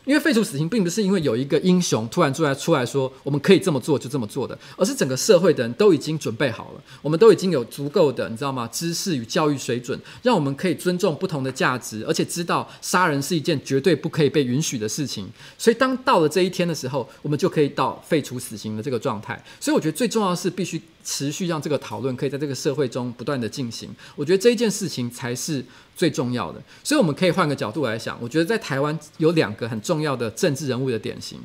[0.04, 8.68] 因为废除死刑并不是因为有一个英雄突然出来出来说我们可以这么做就这么做的，而是整个社会的人都已经准备好了，我们都已经有足够的你知道吗？
[8.72, 15.28] 知识与教育水准，让我们可以尊重不同的价值，而且知道杀人是一件绝对不可以被允许的事情。
[15.56, 19.42] 所以当到了这一天的时候，我们就可以到废除死刑的这个状态。
[19.60, 23.88] 所以我觉得最重要的是必须持续让这个讨论可以在这个社会中不断的进行。
[24.16, 25.64] 我觉得这一件事情才是。
[25.94, 28.16] 最重要的，所以我们可以换个角度来想。
[28.20, 31.38] 我觉得在台湾有两个很重要的政治人物的典型，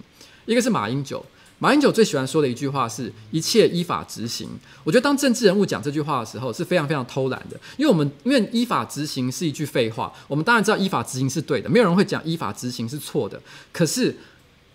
[0.46, 1.24] 一个是马英九。
[1.60, 4.48] 马英九最喜欢说的一句话是“一切依法执行”。
[4.86, 10.14] 我觉得当政治人物讲这句话的时候是非常非常偷懒的，因为我们因为依法执行是一句废话。
[10.28, 13.42] 我们当然知道依法执行是对的，没有人会讲依法执行是错的。
[13.74, 14.16] 可是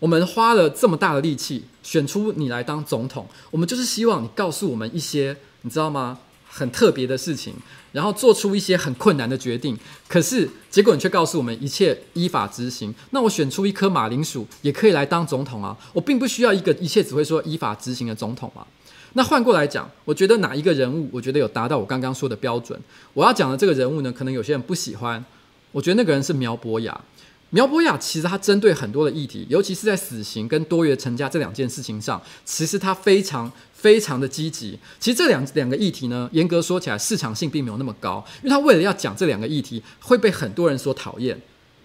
[0.00, 6.18] 我们花了这么大的力气选出你来当总统，我们就是希望你告诉我们一些，你知道吗？
[6.54, 7.54] 很特别的事情，
[7.92, 9.74] 然后做出一些很困难的决定，
[10.06, 12.94] 可是结果你却告诉我们一切依法执行。
[13.10, 15.74] 那我选出一颗马铃薯也可以来当总统啊！
[15.94, 18.66] 我并不需要一个一切只会说依法执行的总统啊。
[19.14, 22.78] 那换过来讲，我觉得哪一个人物，我觉得有达到我刚刚说的标准。
[23.14, 25.24] 我要讲的这个人物呢，可能有些人不喜欢。
[25.70, 27.00] 我觉得那个人是苗博雅。
[27.48, 33.50] 苗博雅其实他针对很多的议题，尤其是在死刑跟多元成家这两件事情上，其实他非常。
[33.82, 34.78] 非常的积极。
[35.00, 41.36] 其实这两两个议题呢，严格说起来，市场性并没有那么高，因为他为了要讲这两个议题，会被很多人所讨厌。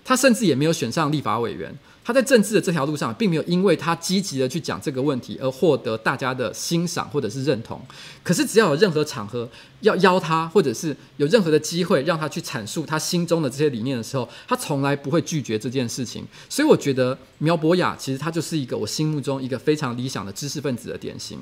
[0.06, 1.76] 他甚至也没有选上立法委员。
[2.06, 7.82] 他在政治的这条路上，并没有因为他积极的去讲这个问题而获得大家的欣赏或者是认同。
[8.24, 9.50] 可是只要有任何场合
[9.82, 16.24] 要邀他，或者是有任何的机会让他去阐述他心中的这些理念的时候，他从来不会拒绝这件事情。
[16.48, 21.38] 所以我觉得苗博雅其实他就是一个我心目中一个非常理想的知识分子的典型。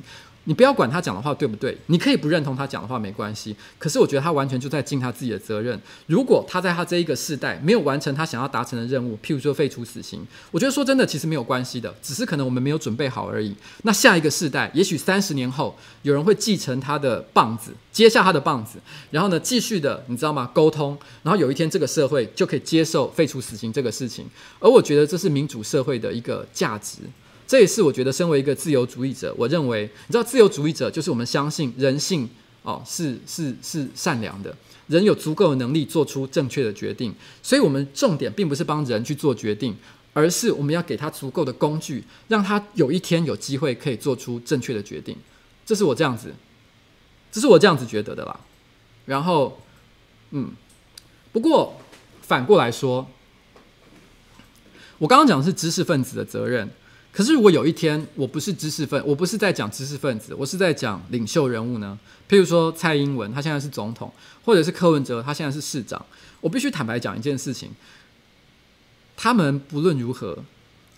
[0.45, 3.55] 你不要管他讲的话对不对，你可以不认同他讲的话没关系。
[3.77, 5.79] 可是我觉得他完全就在尽他自己的责任。
[6.07, 13.55] 如果他在他这一个世代没有完成他想要达成的任务，譬如说废除死刑，我觉得说真的其实没有关系的，只是可能我们没有准备好而已。
[13.83, 18.77] 那下一个世代，也许三十年后有人会继承他的棒子，接下他的棒子，
[19.11, 20.49] 然后呢继续的，你知道吗？
[20.53, 24.25] 沟通，然后有一天这个社会就可以接受废除死刑这个事情。
[24.59, 26.99] 而我觉得这是民主社会的一个价值。
[27.47, 32.27] 这也是我觉得，身为一个自由主义者，我认为，你知道，自由主义者就是我们相信人性
[32.63, 34.55] 哦，是是是善良的，
[34.87, 39.75] 人有足够的能力做出正确的决定，所以我们重点并不是帮人去做决定，
[40.13, 45.15] 而是我们要给他足够的工具，让他有一天有机会可以做出正确的决定。
[45.63, 46.33] 这是我这样子，
[47.31, 48.39] 这是我这样子觉得的啦。
[49.05, 49.61] 然后，
[50.31, 50.49] 嗯，
[51.31, 51.79] 不过
[52.23, 53.07] 反过来说，
[54.97, 56.67] 我刚刚讲的是知识分子的责任。
[57.16, 61.97] 可是，如果有一天我不是知识分，我不是在讲知识分子，我是在讲领袖人物呢？
[62.28, 64.11] 譬如说蔡英文，他现在是总统，
[64.43, 66.05] 或者是柯文哲，他现在是市长。
[66.41, 67.70] 我必须坦白讲一件事情，
[69.16, 70.38] 他们不论如何，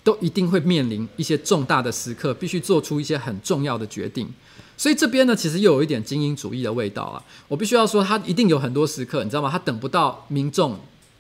[0.04, 4.28] 都一定会面临一些重大的时刻，必须做出一些很重要的决定。
[4.76, 7.24] 所以这边呢，其实又有一点精英主义的味道啊。
[7.48, 9.52] 我必须要说，他一定有很多时刻，你知道吗？
[9.52, 10.80] 他等不到民众。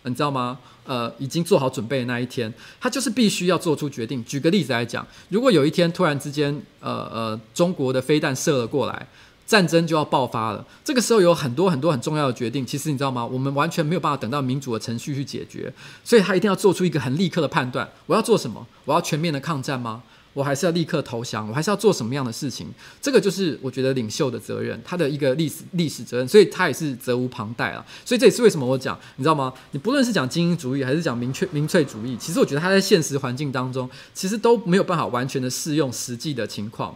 [0.09, 0.57] 你知道吗？
[0.85, 4.23] 呃，已经做好准备的那一天，他就是必须要做出决定。
[4.23, 9.07] 举个例子来讲，如果有一天突然之间，呃呃，中国的飞弹射了过来，
[9.45, 12.65] 战争就要爆发了，这个时候有很多很多很重要的决定。
[12.65, 13.25] 其实你知道吗？
[13.25, 18.65] 我们完全没有办法等到民主的程序去解决，所以他一定要做出一个很立刻的判断：我要做什么？
[18.85, 20.03] 我要全面的抗战吗？
[20.37, 22.67] 我还是要立刻投降，我还是要做什么样的事情？
[23.01, 27.83] 这个就是我觉得领袖的责任，他的一个历史历史责任，所以他也是责无旁贷啊。
[28.05, 29.51] 所以这也是为什么我讲，你知道吗？
[29.71, 36.95] 你不论是讲精英主义还是讲民粹民粹主义，其实我觉得他在现实环境当中，其实都没有办法完全的适用实际的情况。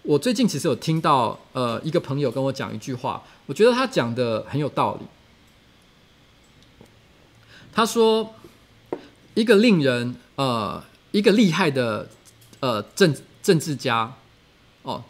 [0.00, 5.06] 我最近其实有听到呃一个朋友跟我讲一句话，我觉得他讲的很有道理。
[7.74, 8.34] 他说，
[9.34, 12.08] 一个令人呃一个厉害的
[12.60, 14.12] 呃政政治家
[14.82, 15.02] 哦。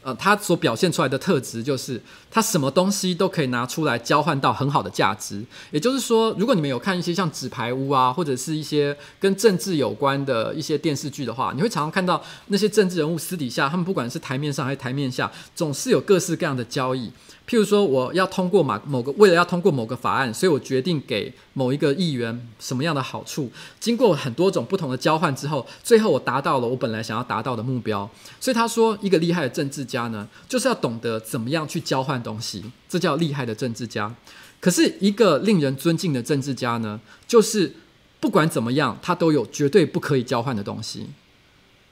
[0.00, 2.00] 呃，他所表现出来的特质就是，
[2.38, 5.44] 他什么东西都可以拿出来交换到很好的价值。
[5.72, 17.10] 也就是说，如果你们有看一些像《纸牌屋》啊，或者是一些跟政治有关的一些电视剧的话，你会常常看到那些政治人物私底下，他们不管是台面上还是台面下，总是有各式各样的交易。
[17.48, 23.50] 譬如说，我要通过某某个，为了要通过某个法案，所以我决定给某一个议员什么样的好处。
[23.80, 28.08] 经过很多种不同的交换之后，最后我达到了我本来想要达到的目标。
[28.38, 34.14] 所以他说，一个厉害的政治家呢，就是要懂得怎么样去交换东西，这叫厉害的政治家。
[34.60, 37.72] 可是，一个令人尊敬的政治家呢，就是
[38.20, 41.06] 不管怎么样，他都有绝对不可以交换的东西。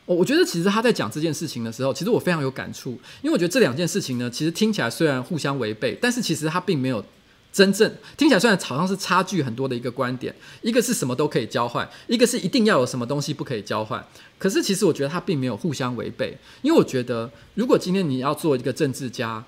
[0.04, 2.90] 我我觉得其实他在讲这件事情的时候，其实我非常有感触，
[3.22, 7.04] 因为我觉得这两件事情呢，其实听起来虽然互相违背，但是其实他并没有
[7.52, 14.04] 真正听起来虽然好像是差距很多的一个观点，一个是什么都可以交换，一个是一定要有什么东西不可以交换，
[14.38, 19.44] 可是其实我觉得他并没有互相违背，因为我觉得如果今天你要做一个政治家，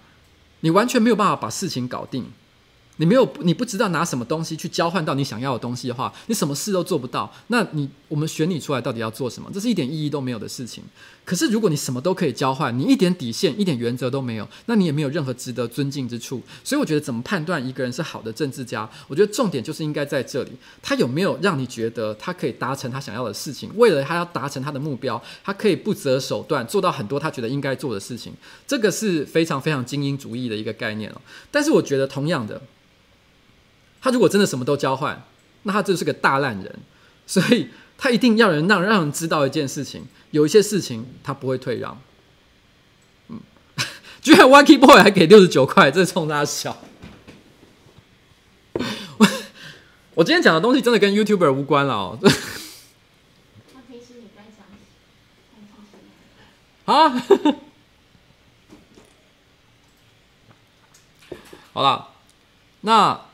[0.60, 2.24] 你完全没有办法把事情搞定。
[3.00, 7.32] 你没有，你不知道拿什么东西去交换到你想要的东西的话，你什么事都做不到。
[7.46, 9.50] 那你我们选你出来到底要做什么？
[9.52, 10.82] 这是一点意义都没有的事情。
[11.24, 16.42] 可是如果你什么都可以交换，你一点底线、一点原则都没有，那你也没有任何值得尊敬之处。
[16.64, 18.88] 所以我觉得，怎么判断一个人是好的政治家？
[19.08, 20.52] 我觉得重点就是应该在这里：
[20.82, 23.70] 他有没有让你觉得他可以达成他想要的事情？
[23.76, 28.32] 为了他要达成他的目标，他可以不择手段做到很多他觉得应该做的事情。
[28.66, 31.20] 这个是非常非常精英主义的一个概念哦。
[31.50, 32.62] 但是我觉得，同样的。
[34.00, 35.24] 他如果真的什么都交换，
[35.64, 36.78] 那他就是个大烂人，
[37.26, 37.66] 所以
[38.00, 42.00] 他一定要人让让人知道一件事情，有一些事情他不会退让。
[43.28, 43.40] 嗯，
[44.22, 46.78] 居然 Wacky Boy 还给六十九块，这是冲他笑。
[48.74, 49.26] 我
[50.14, 52.18] 我今天讲的东西真的跟 YouTuber 无关了哦。
[56.86, 57.10] 啊，
[61.72, 62.08] 好了，
[62.82, 63.27] 那。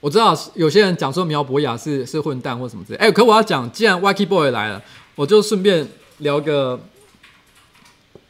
[0.00, 4.82] 我知道有些人讲说苗博雅是是混蛋或什么之类，哎，可我要讲，既然 Wacky Boy 来了，
[5.14, 5.88] 我就顺便
[6.18, 6.80] 聊个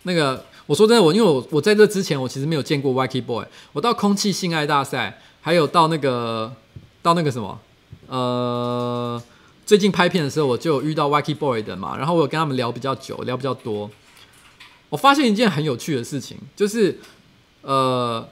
[0.03, 0.45] 那个。
[0.67, 3.43] 我说真的，我因为我我在这之前，我其实没有见过 Wacky Boy。
[3.73, 6.53] 我到空气性爱大赛，还有到那个
[7.01, 7.59] 到那个什么，
[8.07, 9.23] 呃，
[9.65, 13.91] 最近拍片的时候，我就遇到 Wacky Boy 的嘛，然后我有跟他们聊比较久，聊比较多。
[14.91, 16.99] 我发现一件很有趣的事情，就是
[17.63, 18.29] 呃，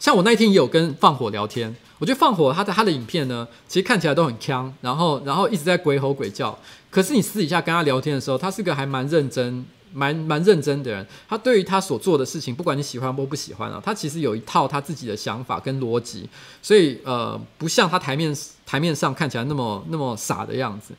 [0.00, 1.72] 像我那一天也有跟放火聊天。
[1.98, 6.58] 我觉得放火他的他的影片呢，其实看起来都很锵，然后然后一直在鬼吼鬼叫。
[6.90, 11.06] 可是你私底下跟他聊天的时候，他是个还蛮认真、蛮蛮认真的人。
[11.28, 16.26] 他对于他所做的事情，不管你喜欢或不喜欢啊，他其实有一套他自己的想法跟逻辑。
[16.62, 18.34] 所以呃，不像他台面
[18.64, 20.94] 台面上看起来那么那么傻的样子。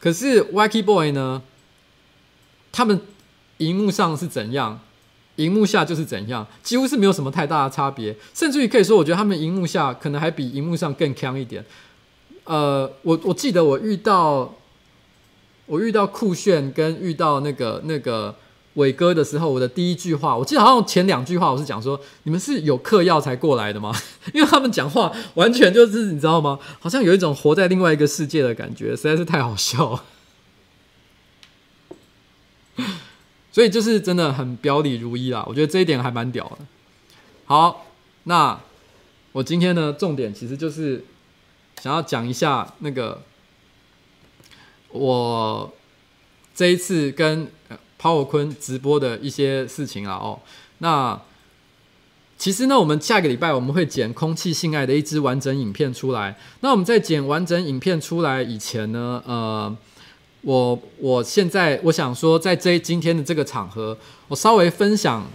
[0.00, 1.42] 可是 Wacky Boy 呢，
[2.72, 2.98] 他们
[3.58, 4.80] 荧幕上是怎样？
[5.36, 11.64] 荧幕下就是怎样，几乎是没有什么太大的差别，甚至于可以说，我觉得他们荧幕下可能还比荧幕上更强一点。
[12.44, 14.54] 呃，我我记得我遇到
[15.66, 18.34] 我遇到酷炫跟遇到那个那个
[18.74, 23.92] 伟哥的时候，我的第一句话，我记得好像前两句话我是讲说，你们是有嗑药才过来的吗？
[24.32, 26.58] 因为他们讲话完全就是你知道吗？
[26.78, 30.04] 好像有一种活在另外一个世界的感觉，实在是太好笑了。
[33.56, 36.58] 所以就是真的很表里如一啦，我觉得这一点还蛮屌的。
[37.46, 37.86] 好，
[38.24, 38.60] 那
[39.32, 41.02] 我今天呢，重点其实就是
[41.80, 43.22] 想要讲一下那个
[44.90, 45.72] 我
[46.54, 47.48] 这一次跟
[47.96, 50.16] 抛火坤直播的一些事情啊。
[50.16, 50.38] 哦，
[50.80, 51.18] 那
[52.36, 56.36] 其实呢，我们下个礼拜我们会剪空气性爱的一支完整影片出来。
[56.60, 59.74] 那我们在剪完整影片出来以前呢，呃。
[60.46, 65.26] 我我现在我想说，在这今天的这个场合，我稍微分享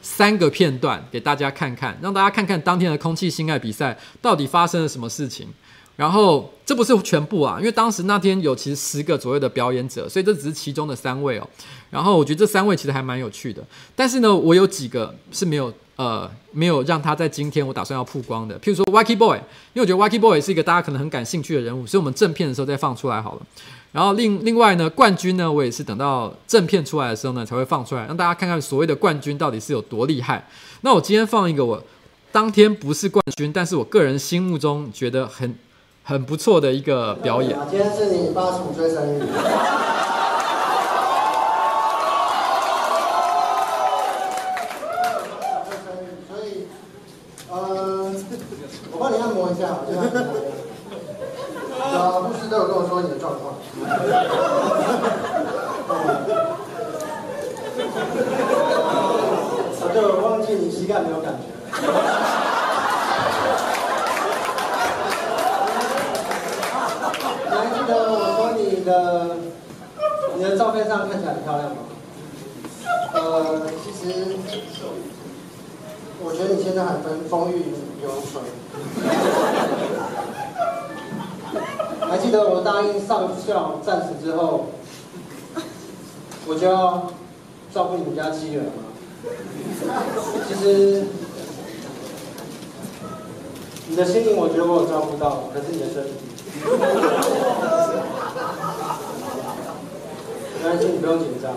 [0.00, 5.48] 三个片段给大家看看，让大家看看当天的空气性爱比赛到底发生了什么事情。
[5.96, 11.48] 然后这不是全部啊，因为当时那天有其实十个左右的表演者，所以这只是其中的三位哦。
[11.90, 13.60] 然后我觉得这三位其实还蛮有趣的，
[13.96, 19.38] 但是呢，我有几个是没有呃没有让他在今天我打算要曝光的，譬如说 Wacky Boy，
[19.74, 23.42] 因为我觉得 Wacky Boy 是一个大家可能很感兴趣的人物，所以我们正片的时候再放出来好了。
[23.92, 30.48] 然后另另外呢，冠军呢，我也是等到正片出来的时候呢，才会放出来，让大家看看所谓的冠军到底是有多厉害。
[30.80, 31.82] 那我今天放一个我
[32.32, 35.54] 当天不是冠军，但是我个人心目中觉得很
[36.02, 37.54] 很不错的一个表演。
[37.70, 39.26] 今天是你八十五岁生日。
[46.28, 46.66] 所以，
[47.50, 48.10] 呃，
[48.90, 50.02] 我帮你按摩一下，这样。
[51.92, 53.51] 啊，护士都有跟我说你的状况。
[59.80, 61.44] 我就忘记你膝盖没有感觉。
[67.44, 68.90] 你还记得我说你的
[70.36, 71.76] 你的照片上看起来很漂亮吗？
[73.14, 74.36] 呃，其实
[76.24, 78.42] 我觉得你现在还分风韵犹存。
[82.12, 84.66] 还记得我答应上校战死之后，
[86.46, 87.10] 我就要
[87.72, 88.72] 照顾你们家七人吗？
[90.46, 91.06] 其实
[93.86, 96.10] 你的心灵我觉得我有照顾到，可是你的身体，
[100.58, 101.50] 没关系，你不用紧张。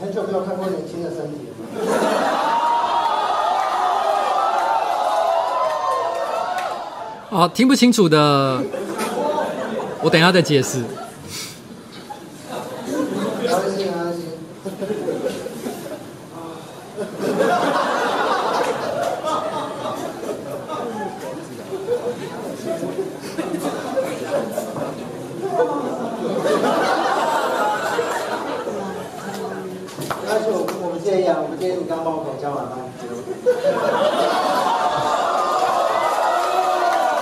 [0.00, 1.38] 相信没有看过年轻的身体。
[7.54, 8.62] 听不清楚的，
[10.02, 10.82] 我等一下再解释。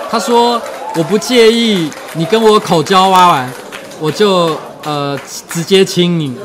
[0.09, 0.61] 他说
[0.97, 3.49] ：“我不介意你跟我口交挖完，
[3.97, 4.53] 我就
[4.83, 5.17] 呃
[5.49, 6.35] 直接亲你。”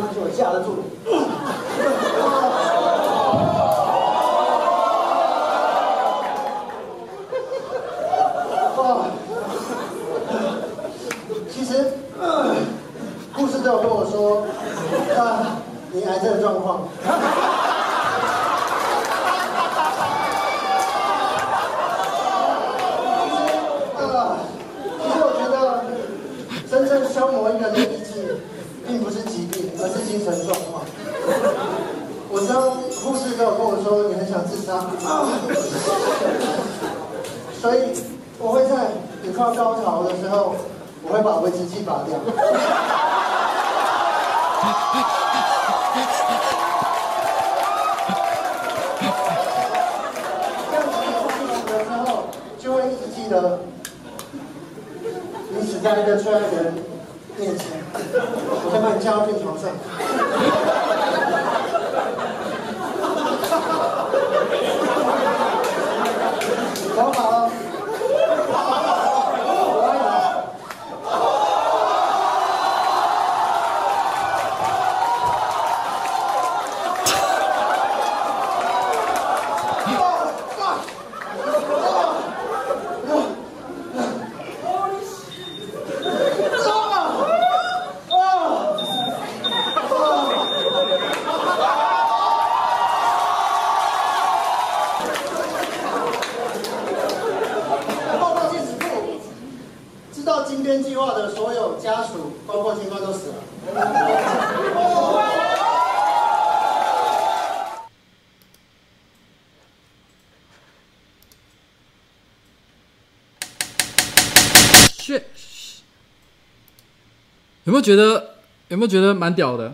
[117.72, 118.34] 有没有觉得？
[118.68, 119.64] 有没有觉得蛮屌的？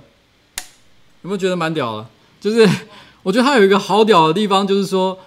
[1.22, 2.07] 有没有觉得蛮屌的？
[2.40, 2.68] 就是
[3.24, 5.18] 我觉得他有一个好屌的地方，就是说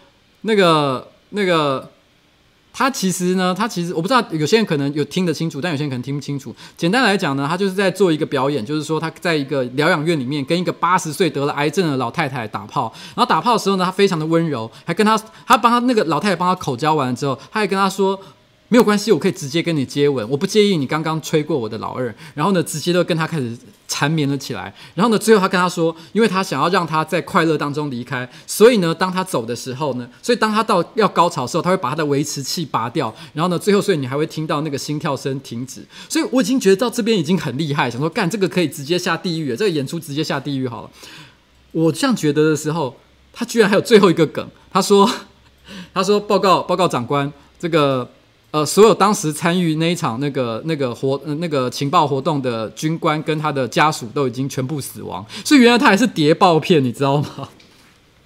[0.41, 1.89] 那个那个
[2.71, 6.55] 他其实呢，他其实我不知道，有些人可能有听得清楚，但有些人可能听不清楚。
[6.77, 18.17] 简单来讲呢，他就是在做一个表演，就是说他在一个疗养院里面跟一个八十岁得了癌症的老太太打炮，然后打炮的时候呢，他非常的温柔，还跟他他帮他那个老太太帮他口交完了之后，他还跟他说。
[18.71, 22.15] 没有关系，我可以直接跟你接吻，我不介意你刚刚吹过我的老二。
[22.33, 24.73] 然后呢，直接就跟他开始缠绵了起来。
[24.95, 33.13] 然后呢，最后他跟他说，因为他想要让他在快乐当中离开，所以呢，当他走的时候呢， 所以当他到要高潮的时候，他会把他的维持器拔掉。
[33.33, 35.85] 然后呢，最后所以你还会听到那个心跳声停止。
[36.07, 40.89] 所以我已经觉得到这边已经很厉害，想说干这个可以直接下地狱，这个演出直接下地狱好了。
[41.73, 42.95] 我这样觉得的时候，
[43.33, 45.11] 他居然还有最后一个梗，他说，
[45.93, 48.09] 他说报告报告长官，这个。
[48.51, 57.47] 呃，所有当时参与那一场那个那个活那个情报活动的军官跟他的家属都已经全部死亡，所以原来他还是谍报片，你知道吗？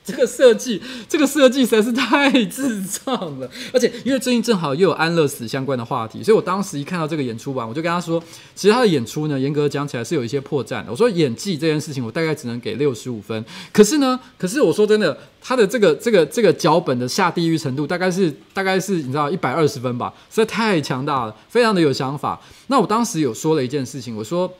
[0.05, 3.49] 这个设计，这个设计实在是太智障了。
[3.73, 10.91] 而且因为最近正好又有安乐死相关的话题，所以我当时一看到这个演出完，我就跟他说，其实他的演出呢，严格讲起来是有一些破绽的。
[10.91, 13.43] 我说演技这件事情，我大概只能给六十五分。
[13.73, 22.39] 可是呢，可是我说真的，他的这个这个这个脚本的下地狱程度，大概是大概是你知道一百二十分吧，实在太强大了，非常的有想法。
[22.67, 24.51] 那我当时有说了一件事情，我说。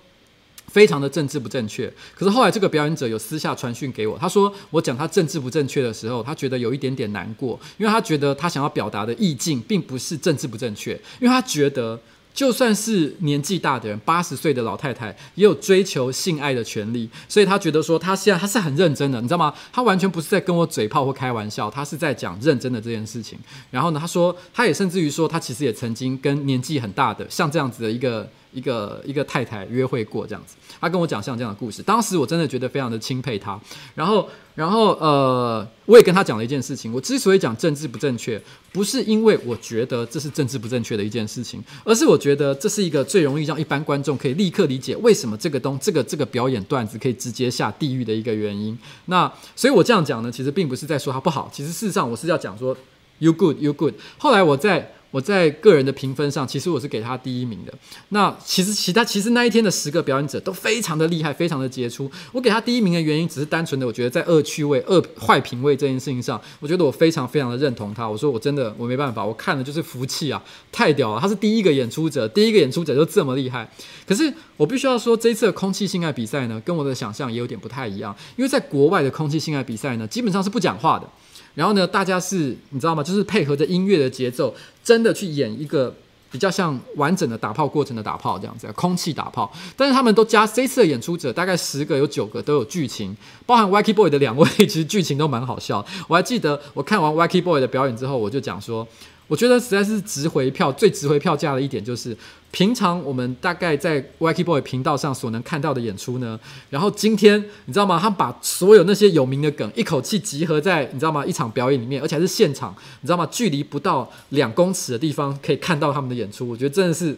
[0.76, 11.98] 非常的政治不正确，可是后来这个表演者有私下传讯给我，他说我讲他政治不正确的时候，他觉得有一点点难过，因为他觉得他想要表达的意境并不是政治不正确，因为他觉得
[12.34, 19.54] 就算是年纪大的人，八十岁的老太太也有追求性爱的权利，所以他觉得说他现在他是很认真的，你知道吗？
[19.72, 23.40] 他完全不是在跟我嘴炮或开玩笑，他是在讲认真的这件事情。
[23.72, 28.30] 然后呢，他说他也甚至于说他其实也曾经跟年纪很大的像这样子的一个。
[28.56, 33.60] 一个一个太太约会过这样子，他跟我讲像这样的故事，当时我真的觉得非常的钦佩他。
[33.94, 36.94] 然后，然后呃，我也跟他讲了一件事情。
[36.94, 38.42] 我之所以讲政治不正确，
[38.72, 48.78] 不是因为我觉得这是政治不正确的一件事情，而是我觉得这是一个最容易让一般观众可以立刻理解为什么这个东这个这个表演段子可以直接下地狱的一个原因。
[49.08, 52.76] 那所以我这样讲呢，其实并不是在说他不好，其实事实上我是要讲说
[53.20, 53.94] you good you good。
[54.18, 54.92] 后来我在。
[55.16, 57.74] 我在个人的评分上，其实我是给他第一名的。
[58.10, 62.12] 那其实其他其实那一天的十个表演者都非常的厉害，非常的杰出。
[62.34, 68.06] 我给他第一名的原因，只是单纯的我觉得在恶趣味、恶坏品味这件事情上，我觉得我非常非常的认同他。
[68.06, 71.22] 我说我真的我没办法，我看了就是服气啊，太屌了！
[71.22, 73.72] 他是第一个演出者，第一个演出者就这么厉害。
[74.06, 78.14] 可是我必须要说，这一次的空气性爱比赛呢，跟我的想象也有点不太一样。
[78.36, 81.08] 因为在国外的空气性爱比赛呢，基本上是不讲话的。
[81.56, 83.02] 然后呢，大家是你知道吗？
[83.02, 84.54] 就是配合着音乐的节奏，
[84.84, 85.96] 真的去演一个
[86.30, 89.52] 比较像完整的打炮过程的打炮这样子，空气打炮。
[89.76, 95.86] 但是他们都加这次的演出者，大概十个有九个都有剧情，包含 Wacky Boy 的两位，其实剧情都蛮好笑。
[96.08, 98.88] 我还记得我看完 Wacky Boy 的表演之后，我就讲说。
[99.28, 102.16] 我觉得实在是值回票，最值回票价的一点就是，
[102.52, 108.00] 平常我们大概在 w a k y Boy 频道上所能看到的演出呢，然后今天你知道吗？
[108.00, 111.26] 他把所有那些有名的梗一口气集合在你知道吗？
[111.26, 113.28] 一场表演里面，而且还是现场，你知道吗？
[113.32, 117.18] 距离不到两公尺的地方可以看到他们的演出，我觉得真的是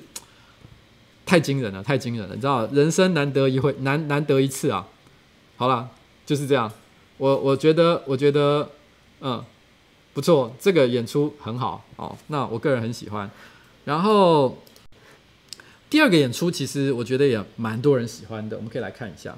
[1.26, 2.36] 太惊人了，太惊人了！
[2.36, 4.88] 你知道，人生难得一回，难难得一次啊！
[5.58, 5.90] 好了，
[6.26, 6.72] 就是这样。
[7.18, 8.70] 我我觉得，我觉得，
[9.20, 9.44] 嗯。
[10.18, 13.30] 不错，这个演出很好哦，那我个人很喜欢。
[13.86, 14.58] 然后
[15.92, 19.38] 第二个演出，其实我觉得也蛮多人喜欢的，我们可以来看一下。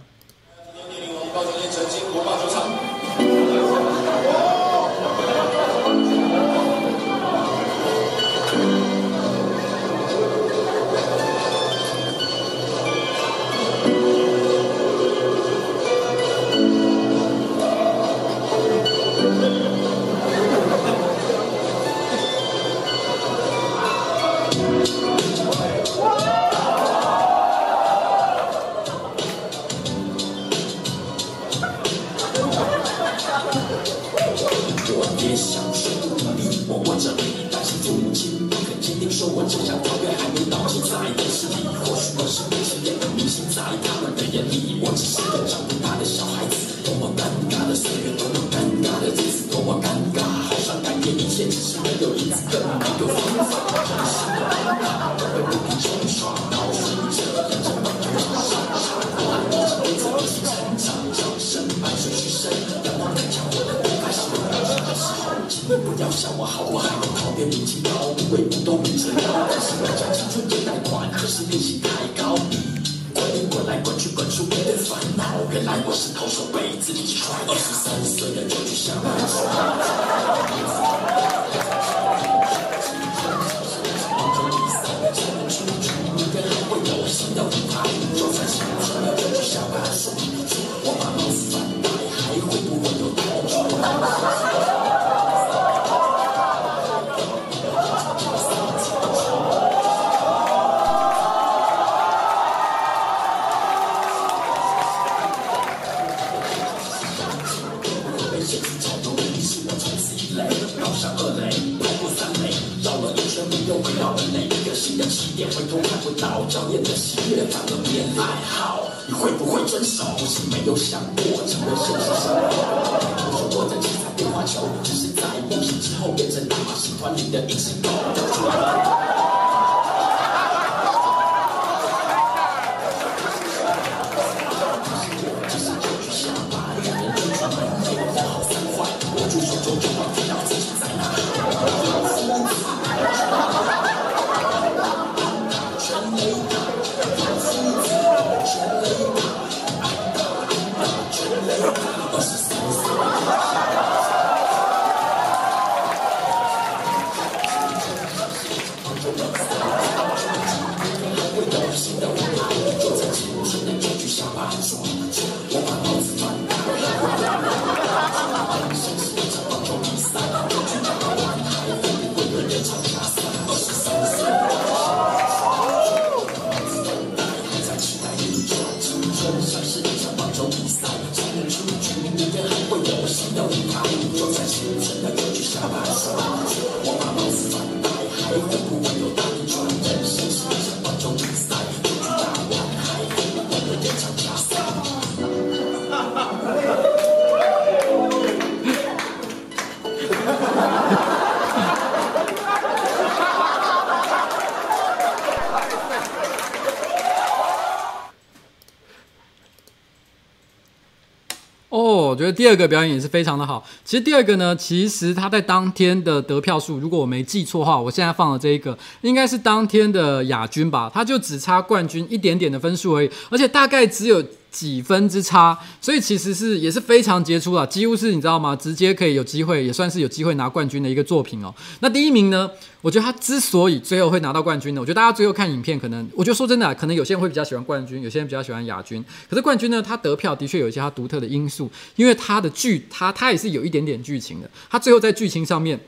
[212.39, 213.61] 第二个表演也是非常的好。
[213.83, 224.23] 其实第二个呢，其实他在当天的得票数，如果我没记错的话，我现在放的这一个应该是当天的亚军吧，他就只差冠军一点点的分数而已，而且大概只有。
[224.51, 228.55] 几分之差，所以其实是也是非常杰出啦，几乎是你知道吗？
[228.55, 231.53] 直接可以有机会，也算是有机会拿冠军的一个作品哦。
[231.81, 232.49] 那第一名呢？
[232.81, 239.03] 我觉得他之所以最后会拿到冠军呢，我觉得大家最后看影片，可能我觉得说真的，可能有些人会比较喜欢冠军，有些人比较喜欢亚军。
[239.29, 244.49] 可是冠军呢，他得票的确有一些他独特的因素，因为他的剧，他他也是有一点点剧情的。
[244.69, 245.79] 他最后在剧情上面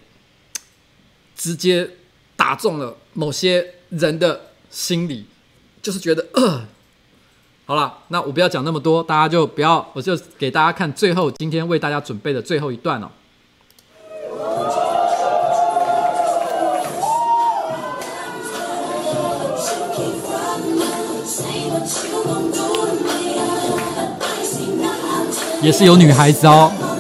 [1.36, 1.90] 直接
[2.36, 5.26] 打中了某些人的心理，
[5.82, 6.68] 就是觉得呃。
[7.72, 13.08] 好了，那我不要讲那么多，大家就不要，我就给大家看最后今天为大家准备的最后一段哦。
[25.62, 26.91] 也是有女孩子哦。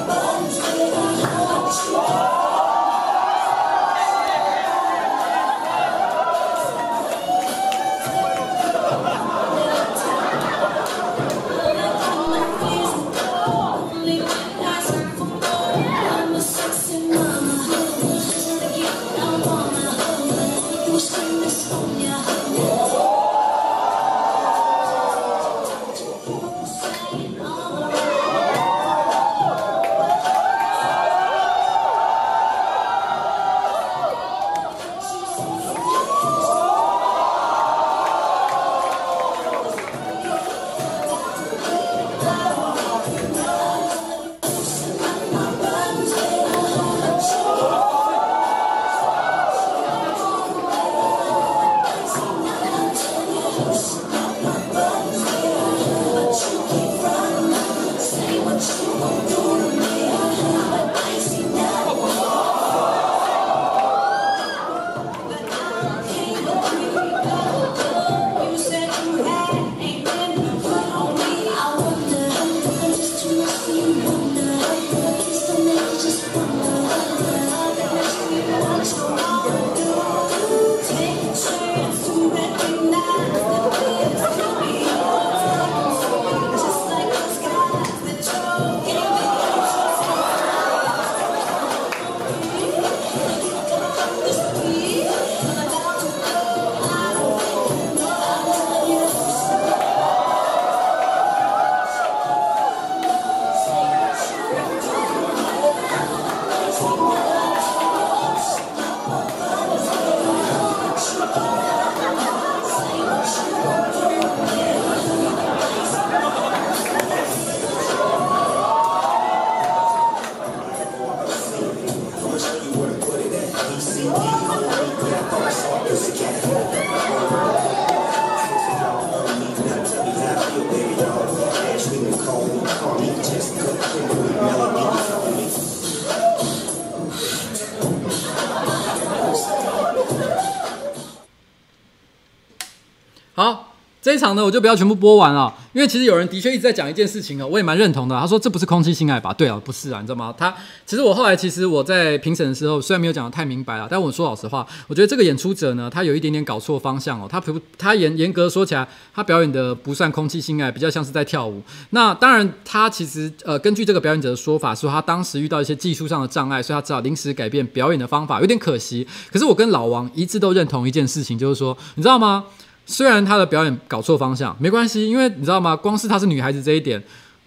[144.21, 148.17] 场呢，我就不要全部播完了，因为其实有人的确一直在讲一件事情哦，我也蛮认同的。
[148.17, 149.33] 他说这不是空气性爱吧？
[149.33, 150.33] 对啊，不是啊，你知道吗？
[150.37, 150.53] 他
[150.85, 157.27] 其实我后来其实我在评审的时候，虽然没有讲得太明白了，但我说老实话，我觉得这个演出者呢，他有一点点搞错方向哦。
[157.29, 161.61] 他不，他严严格说起来，他表演的不算空气性爱，比较像是在跳舞。
[161.89, 169.07] 那当然，他其实呃，根据这个表演者的说法，说他当时遇到一些技术上的障碍，所以他只好临时改变表演的方法，有点可惜。
[169.31, 172.45] 可是我跟老王一致都认同一件事情，就是说，你知道吗？
[172.91, 175.75] 虽然她的表演搞错方向，没关系，因为你知道吗？
[175.75, 177.01] 光是她是女孩子这一点，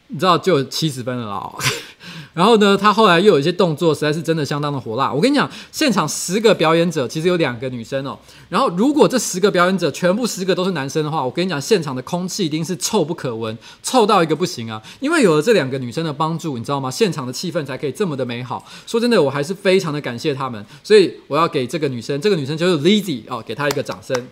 [0.09, 1.53] 你知道就有七十分了啦。
[2.32, 5.12] 然后呢，她后来又有一些动作，实在是真的相当的火辣。
[5.12, 8.18] 我跟你讲，现场十个表演者，其实有两个女生哦。
[8.49, 14.82] 然后如果这十个表演者全部十个都是男生的话，我跟你讲，现场的空气一定是臭不可闻，臭到一个不行啊！
[14.99, 16.90] 因为有了这两个女生的帮助，你知道吗？
[16.90, 18.64] 现场的气氛才可以这么的美好。
[18.86, 24.26] 说真的，我还是非常的感谢他们，所以我要给这个女生，这个女生就是 Lizzy 哦，给她一个掌声。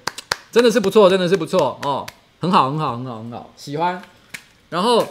[0.53, 2.07] 真的是不错，真的是不错哦，
[2.38, 4.00] 很好，很好，很好，很好，喜欢。
[4.68, 5.03] 然后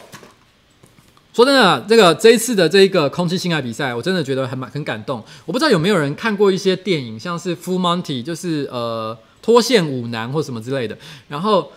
[1.34, 5.24] 说真的，这个这一次的这一个空气性爱比赛，我真的觉得很蛮很感动。
[5.48, 10.96] 我不知道有没有人看过一些电影，像是 Full Monty，就是呃脱线舞男或什么之类的。
[11.28, 11.72] 然后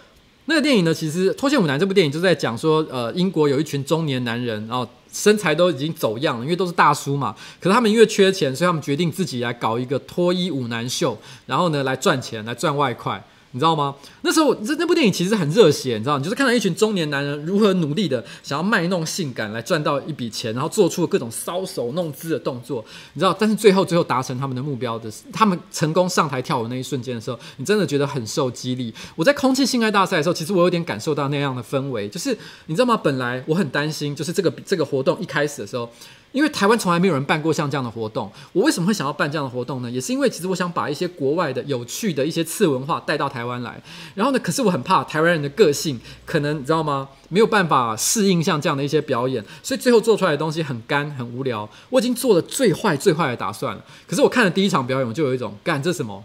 [0.44, 7.34] 那个电影呢，其实脱线舞男这部电影就在讲说，呃，英国有一群中年男人，然后身材都已经走样了，因为都是大叔嘛。
[7.58, 13.24] 可是他们因为缺钱，所以他们决定自己来搞一个脱衣舞男秀，然后呢来赚钱，来赚外快。
[13.54, 13.94] 你知道吗？
[14.22, 28.92] 那时候这那部电影其实很热血，你知道，你就是看到一群中年男人如何努力的想要卖弄性感来赚到一笔钱，然后做出各种搔首弄姿的动作，你知道，但是最后最后达成他们的目标的，他们成功上台跳舞那一瞬间的时候，你真的觉得很受激励。
[29.14, 32.36] 我在空气性爱大赛的时候，其实我有点感受到那样的氛围，就是
[32.66, 32.96] 你知道吗？
[32.96, 35.88] 本来我很担心，就是这个这个活动一开始的时候。
[36.34, 39.88] 因为台湾从来没有人办过像这样的活动，我为什么会想要办这样的活动呢？
[39.88, 43.80] 也是因为其实我想把一些国外的有趣的一些次文化带到台湾来。
[44.16, 47.08] 然后呢，可是我很怕台湾人的个性，可能你知道吗？
[47.28, 51.68] 没有办法适应像这样的一些表演，所以最后做出来的东西很干很无聊。
[51.90, 53.84] 我已经做了最坏最坏的打算了。
[54.08, 56.24] 可是我看了第一场表演，我就有一种干这什么，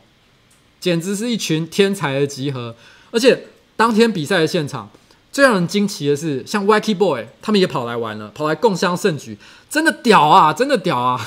[0.80, 2.76] 简直是一群天才的集合。
[3.12, 3.45] 而且
[3.76, 4.89] 当天比赛的现场。
[5.32, 9.38] 最让人惊奇的是，像 Wacky Boy 他们也跑来玩了，跑来共襄盛举，
[9.69, 11.19] 真的屌啊，真的屌啊！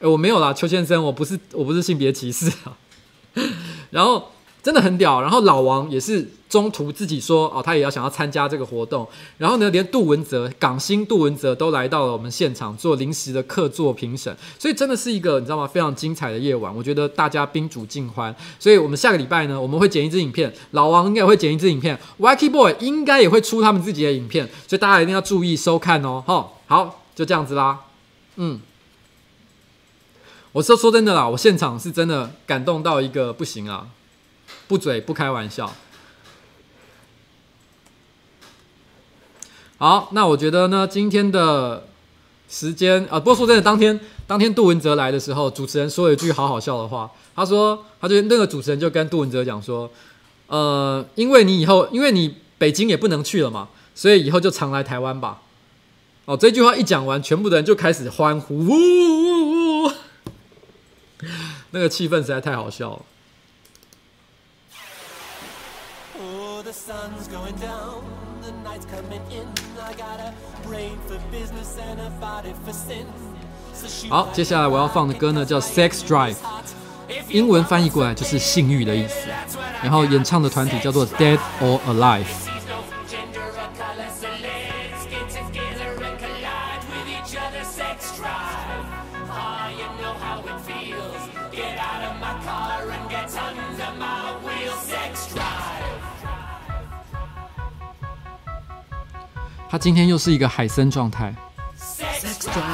[0.00, 2.76] 诶， 我没有啦，邱先生，我不是，我不是性别歧视啊。
[3.90, 4.32] 然后。
[4.66, 9.06] 真的很屌，然后老王也是中途自己说哦，他也要想要参加这个活动，
[9.38, 15.68] 然后呢，连杜文泽港星杜文泽都来到了我们现场做临时的客座评审，所以真的是一个你知道吗？
[15.68, 27.82] 非常精彩的夜晚，我觉得大家宾主尽欢，所以我们下个礼拜呢，我们会剪一支影片，老王应该也会剪一支影片，Wacky Boy 应该也会出他们自己的影片，所以大家一定要注意收看哦，哈，好，就这样子啦，
[28.34, 28.58] 嗯，
[30.50, 33.86] 我说说真的啦，我现场是真的感动到一个不行啊。
[34.68, 35.72] 不嘴不开玩笑。
[39.78, 41.86] 好，那我觉得呢，今天的
[42.48, 47.10] 时间啊，不过说真的，当天当天杜文泽来的时候，主持人说了一句好好笑的话。
[47.34, 49.90] 他说，他就那个主持人就跟杜文泽讲说，
[50.46, 55.42] 呃，因为你以后因为你北京也不能去了嘛，所以以后就常来台湾吧。
[56.24, 59.92] 哦，这句话一讲完，全部的人就开始欢呼，呜呜呜，
[61.72, 63.02] 那个气氛实在太好笑了。
[74.08, 76.34] 好，接下来我要放的歌呢叫《Sex Drive》，
[77.28, 79.28] 英文翻译过来就是性欲的意思。
[79.82, 82.45] 然后演唱的团体叫做 Dead or Alive。
[99.76, 101.34] 他今天又是一个海参状态。
[101.78, 102.64] Sex drive。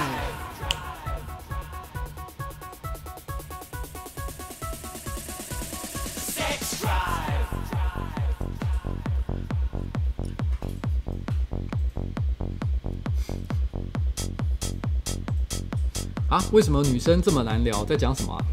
[16.29, 16.41] 啊？
[16.53, 17.85] 为什么女生这么难聊？
[17.85, 18.47] 在讲什么啊？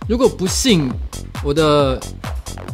[0.09, 0.91] 如果不幸
[1.45, 2.01] 我的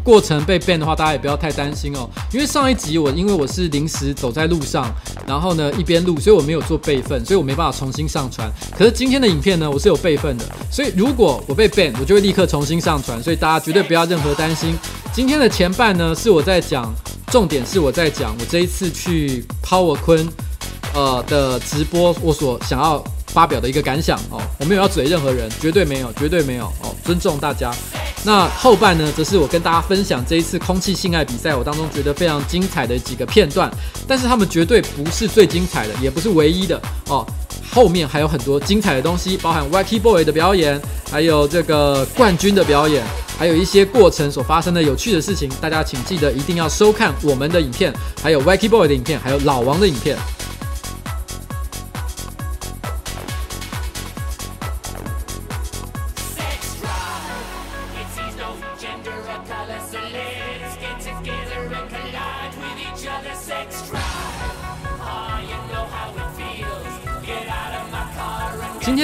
[0.02, 2.08] 过程被 ban 的话，大家也不要太担心哦。
[2.32, 4.90] 因为上一集我因为我是临时走在路上，
[5.26, 8.50] 然后呢一边录，所以我没有做备份，所以我没办法重新上传。
[8.76, 14.74] 可是今天的影片呢，我是有备份的，所以如果我被 ban，我就会立刻重新上传，所以大家绝对不要任何担心。
[15.12, 16.92] 今天的前半呢是我在讲，
[17.26, 20.28] 重点是我在讲我这一次去 PowerCon
[20.94, 23.04] 呃的直播，我所想要。
[23.38, 27.72] 发表的一个感想哦，我没有要嘴任何人，绝对没有，绝对没有哦，尊重大家。
[28.24, 33.70] 那后半呢，则是我跟大家分享这一次空气性爱比赛，我当中觉得非常精彩的几个片段，
[34.08, 37.24] 但是他们绝对不是最精彩的，也不是唯一的哦。
[37.70, 43.04] 后面还有很多精彩的东西，包含 Wacky Boy 的表演，还有这个冠军的表演，
[43.38, 50.18] 还有一些过程所发生的有趣的事情，大家请记得一定要收看我们的影片，还有 Wacky Boy 的影片，还有老王的影片。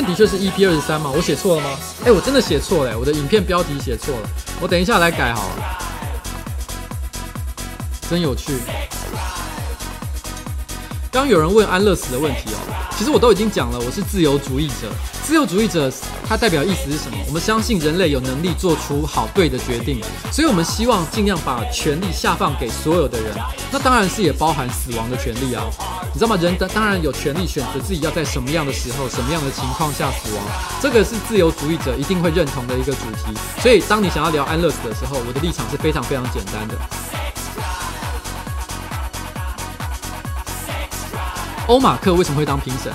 [0.04, 1.10] 的确是 EP 二十三吗？
[1.14, 1.70] 我写错了吗？
[2.04, 4.28] 哎、我真的写错了，我的影片标题写错了，
[4.60, 5.78] 我等一下来改好了。
[8.10, 8.58] 真有趣。
[11.10, 12.58] 刚有人问安乐死的问题哦，
[12.98, 14.92] 其实我都已经讲了，我是自由主义者。
[15.24, 15.90] 自由主义者，
[16.28, 17.16] 它代表意思是什么？
[17.26, 19.98] 我们相信人类有能力做出好对的决定，
[20.30, 23.34] 所以我们希望尽量把权力下放给所有的人。
[23.72, 25.64] 那当然是也包含死亡的权利啊，
[26.12, 26.36] 你知道吗？
[26.42, 30.44] 人的当然有权利选择自己要在什么样的时候、什么样的情况下死亡，
[30.82, 33.32] 这个是自由主义者一定会认同的一个主题。
[33.62, 36.74] 所以，当你想要聊安乐死的时候，我的立场是非常非常简单的。
[41.66, 42.92] 欧马克为什么会当评审？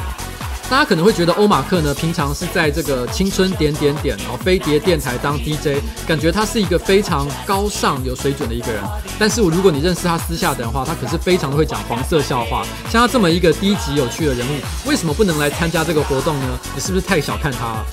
[0.70, 8.80] 大家可能会觉得欧马克呢，平常是在这个青春点点点哦，飞碟电台当 DJ，感觉他是一个非常高尚、有水准的一个人。
[9.18, 12.64] 但是，我如果你认识他私下的话，他可是非常会讲黄色笑话。
[12.88, 16.60] 像他这么一个低级有趣的人物，为什么不能来参加这个活动呢？
[16.76, 17.86] 你是不是太小看他了？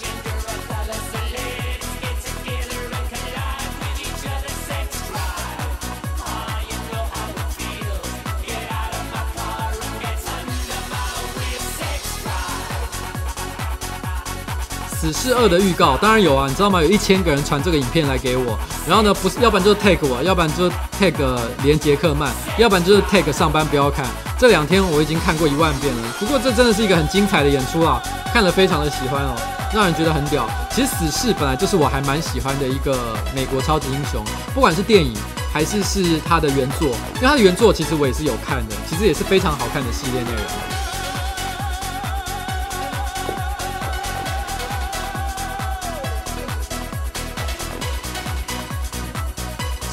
[15.07, 16.83] 死侍二的预告当然有啊，你知道吗？
[16.83, 21.15] 有一千个人传这个影片来给我，然后呢，不是，要不然就 tag 我，要不然就 tag
[21.63, 24.05] 连杰克曼，要不然就是 tag 上班不要看。
[24.37, 26.03] 这两天我已经看过一万遍了。
[26.19, 28.03] 不过这真的是一个很精彩的演出啊，
[28.33, 29.37] 看了非常的喜欢哦，
[29.73, 30.49] 让人觉得很屌。
[30.75, 35.15] 其实死侍本来就是我还蛮喜欢的一个美国超级英雄，不管是电影
[35.53, 40.76] 还是是他的原作，因为他的原作其实我也是有看的，其实也是非常好看的系列内容。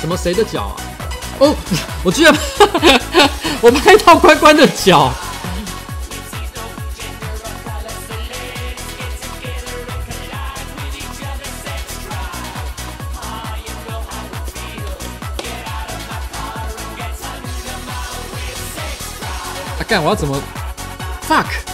[0.04, 0.76] 什么谁的脚啊？
[1.40, 1.56] 哦，
[2.04, 2.36] 我居然
[3.64, 5.00] 我拍到关关的脚。
[5.00, 5.16] 啊
[19.88, 20.04] 干！
[20.04, 20.38] 我要怎么
[21.30, 21.73] ？Fuck！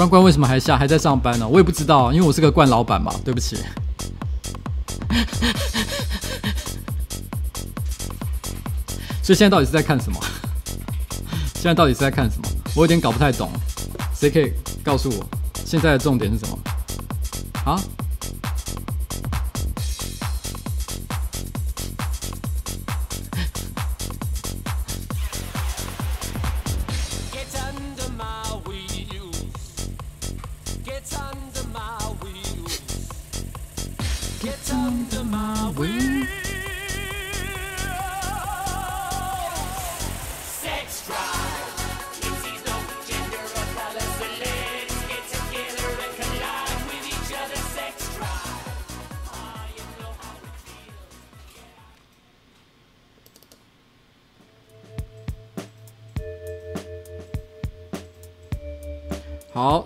[0.00, 1.46] 关关为什么还下还在上班呢？
[1.46, 3.12] 我也不知道，因为我是个惯老板嘛。
[3.22, 3.56] 对不起。
[9.22, 10.18] 所以现在到底是在看什么？
[11.52, 12.48] 现在到底是在看什么？
[12.74, 13.50] 我有点搞不太懂。
[14.14, 15.26] 谁可以告诉我
[15.66, 16.58] 现在的重点是什么？
[17.70, 17.78] 啊？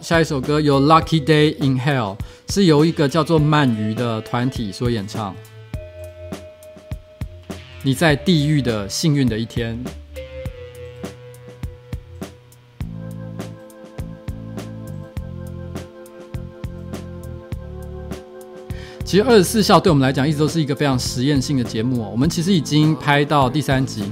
[0.05, 2.19] 下一首歌由 Lucky Day in Hell，
[2.51, 5.35] 是由一个叫做鳗鱼的团体所演唱。
[7.83, 9.83] 你在地狱的幸运的一天。
[19.07, 22.11] 其实二十四孝对我们来讲一直都是一个非常实验性的节目、哦。
[22.13, 24.03] 我们其实已经拍到第三集，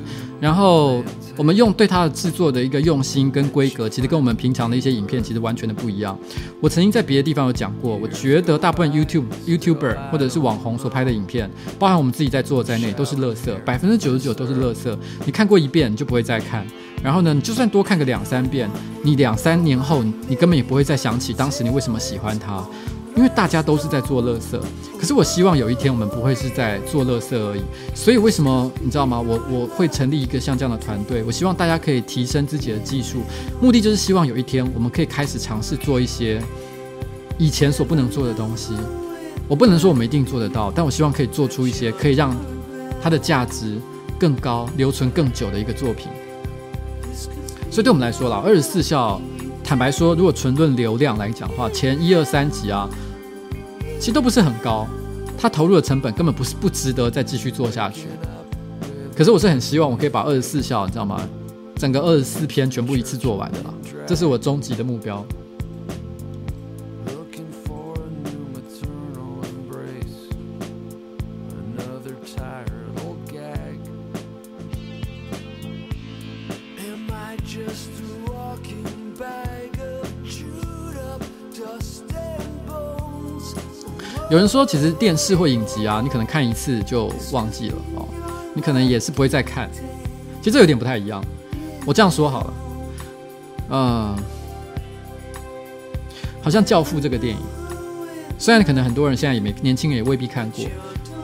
[0.40, 1.05] 然后
[1.36, 6.16] 我们用对它的制作的一个用心跟规格，其实跟我们平常的一些影片其实完全的不一样。
[6.60, 14.94] 我曾经在别的地方有讲过，我觉得大部分 YouTube YouTuber 或者是网红所拍的影片，包含我们自己在做在内，都是垃圾，百分之九十九都是垃圾。
[15.24, 16.66] 你看过一遍，你就不会再看。
[17.02, 18.70] 然后呢，你就算多看个两三遍，
[19.02, 22.64] 你两三年后，你根本也不会再想起当时你为什么喜欢它。
[23.14, 24.59] 因为大家都是在做垃圾，
[24.98, 27.60] 可是我希望有一天我们不会是在做垃圾而已。
[27.94, 29.20] 所以为什么你知道吗？
[29.20, 33.18] 我我会成立一个像这样的团队，我希望大家可以提升自己的技术，
[33.60, 36.43] 目的就是希望有一天我们可以开始尝试做一些
[37.36, 38.74] 以前所不能做的东西。
[39.47, 42.34] 我不能说我们一定做得到，但我希望可以做出一些可以让
[43.02, 43.78] 它的价值
[44.18, 46.09] 更高、留存更久的一个作品。
[47.70, 49.20] 所以对我们来说啦，二十四孝。
[49.64, 52.89] 坦白说，如果纯论流量来讲的话，前一二三集啊，
[53.98, 54.86] 其实都不是很高，
[55.39, 58.06] 它投入的成本根本不是不值得再继续做下去。
[59.16, 61.20] 可是我是很希望我可以把二十四孝，你知道吗？
[61.76, 63.72] 整个二十四篇全部一次做完的啦，
[64.06, 65.24] 这是我终极的目标。
[84.32, 88.09] 有人说，其实电视或影集啊，你可能看一次就忘记了哦，
[88.54, 89.68] 你可能也是不会再看。
[90.40, 91.22] 其实这有点不太一样。
[91.84, 92.54] 我这样说好了，
[93.68, 94.16] 嗯，
[96.40, 97.40] 好像《教父》这个电影，
[98.38, 100.64] 虽然可能很多人现在也没年轻人也未必看过，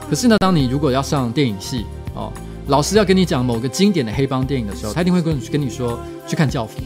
[0.07, 2.31] 可是呢，当你如果要上电影系哦，
[2.67, 6.79] 老师要跟你讲某个经典的黑帮电影的时候，他一定会跟跟你说去看《教父》。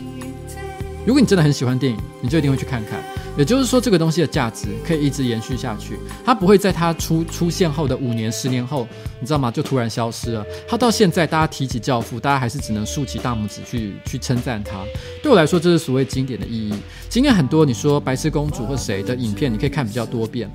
[1.05, 3.03] 如果你真的很喜欢电影，你就一定会去看看。
[3.37, 8.87] 也就是说，这个东西的价值可以一直延续下去，它不会在它出出现后的五年、十年后，
[9.19, 9.49] 你知道吗？
[9.49, 10.45] 就突然消失了。
[10.67, 14.83] 它到现在，大家提起教父，大家还是只能竖起大拇指去去称赞它。
[15.21, 16.73] 对我来说，这是所谓经典的意义。
[17.09, 20.49] 今天很多你说白痴公主或谁的影片，你可以看比较多遍，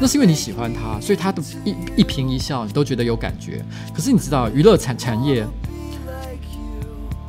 [0.00, 3.62] 那是因为你喜欢它，所以它的一一颦一笑，你都觉得有感觉。
[3.94, 5.46] 可是你知道，娱乐产产业。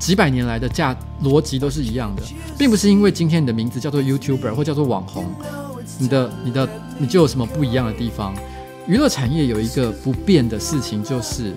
[0.06, 2.22] 几百年来的价逻辑都是一样的，
[2.60, 5.26] 并不是因为今天你的名字叫做 YouTuber 或叫做网红，
[5.98, 6.69] 你的、你的、
[6.99, 8.36] 你就有什么不一样的地方。
[8.86, 11.52] 娱乐产业有一个不变的事情，就是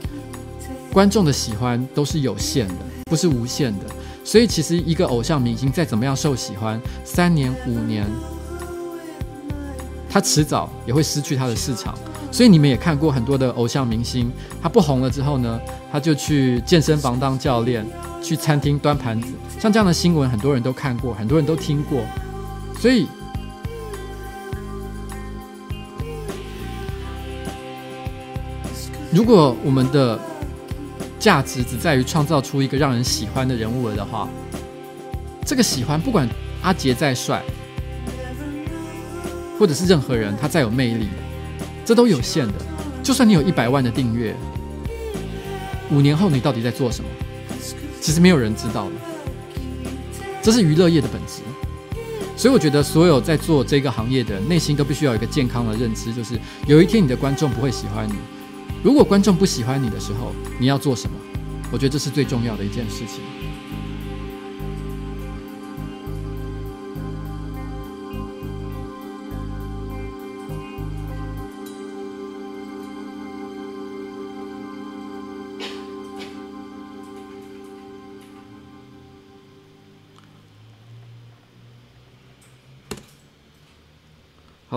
[0.91, 2.75] 观众的喜欢都是有限的，
[3.11, 3.85] 不是无限的。
[4.25, 8.07] 所以其实一个偶像明星再怎么样受喜欢，三年、五年，
[10.09, 11.95] 他迟早也会失去他的市场。
[12.31, 14.31] 所以你们也看过很多的偶像明星，
[14.63, 15.61] 他不红了之后呢，
[15.91, 17.87] 他就去健身房当教练。
[18.21, 22.03] 去餐厅端盘子，像这样的新闻，很多人都看过，很多人都听过。
[22.79, 23.07] 所以，
[29.13, 30.19] 如果我们的
[31.21, 34.29] 价值只在于创造出一个让人喜欢的人物了的话，
[35.47, 36.29] 这个喜欢，不管
[36.61, 37.41] 阿杰再帅，
[39.59, 41.07] 或者是任何人他再有魅力，
[41.89, 42.53] 这都有限的。
[43.03, 44.37] 就算你有一百万的订阅，
[45.91, 47.09] 五年后你到底在做什么？
[47.99, 48.91] 其实没有人知道，
[50.43, 51.41] 这是娱乐业的本质。
[52.37, 58.13] 所以我觉得，所有在做这个行业的，内心都必须要有一个健康的认知，就是有一天你的观众不会喜欢你。
[58.83, 61.17] 如果观众不喜欢你的时候，你要做什么？
[61.73, 63.23] 我觉得这是最重要的一件事情。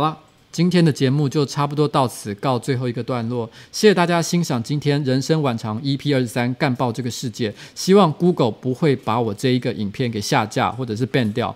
[0.02, 0.18] 好了，
[0.52, 3.48] 今天的节目就差不多到此告最后一个段落。
[3.72, 7.54] 谢谢大家欣赏今天人生晚长 EP 二十三干爆这个世界。
[7.76, 11.56] 希望 Google 不会把我这一个影片给下架或者是 ban 掉。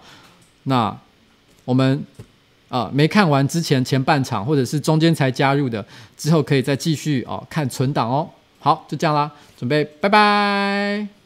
[0.66, 0.96] 那
[1.64, 2.06] 我们
[2.70, 5.84] 啊、没看完之前前半场或者是中间才加入的，
[6.16, 8.30] 之后可以再继续哦看存档哦。
[8.60, 11.25] 好，就这样啦，准备拜拜。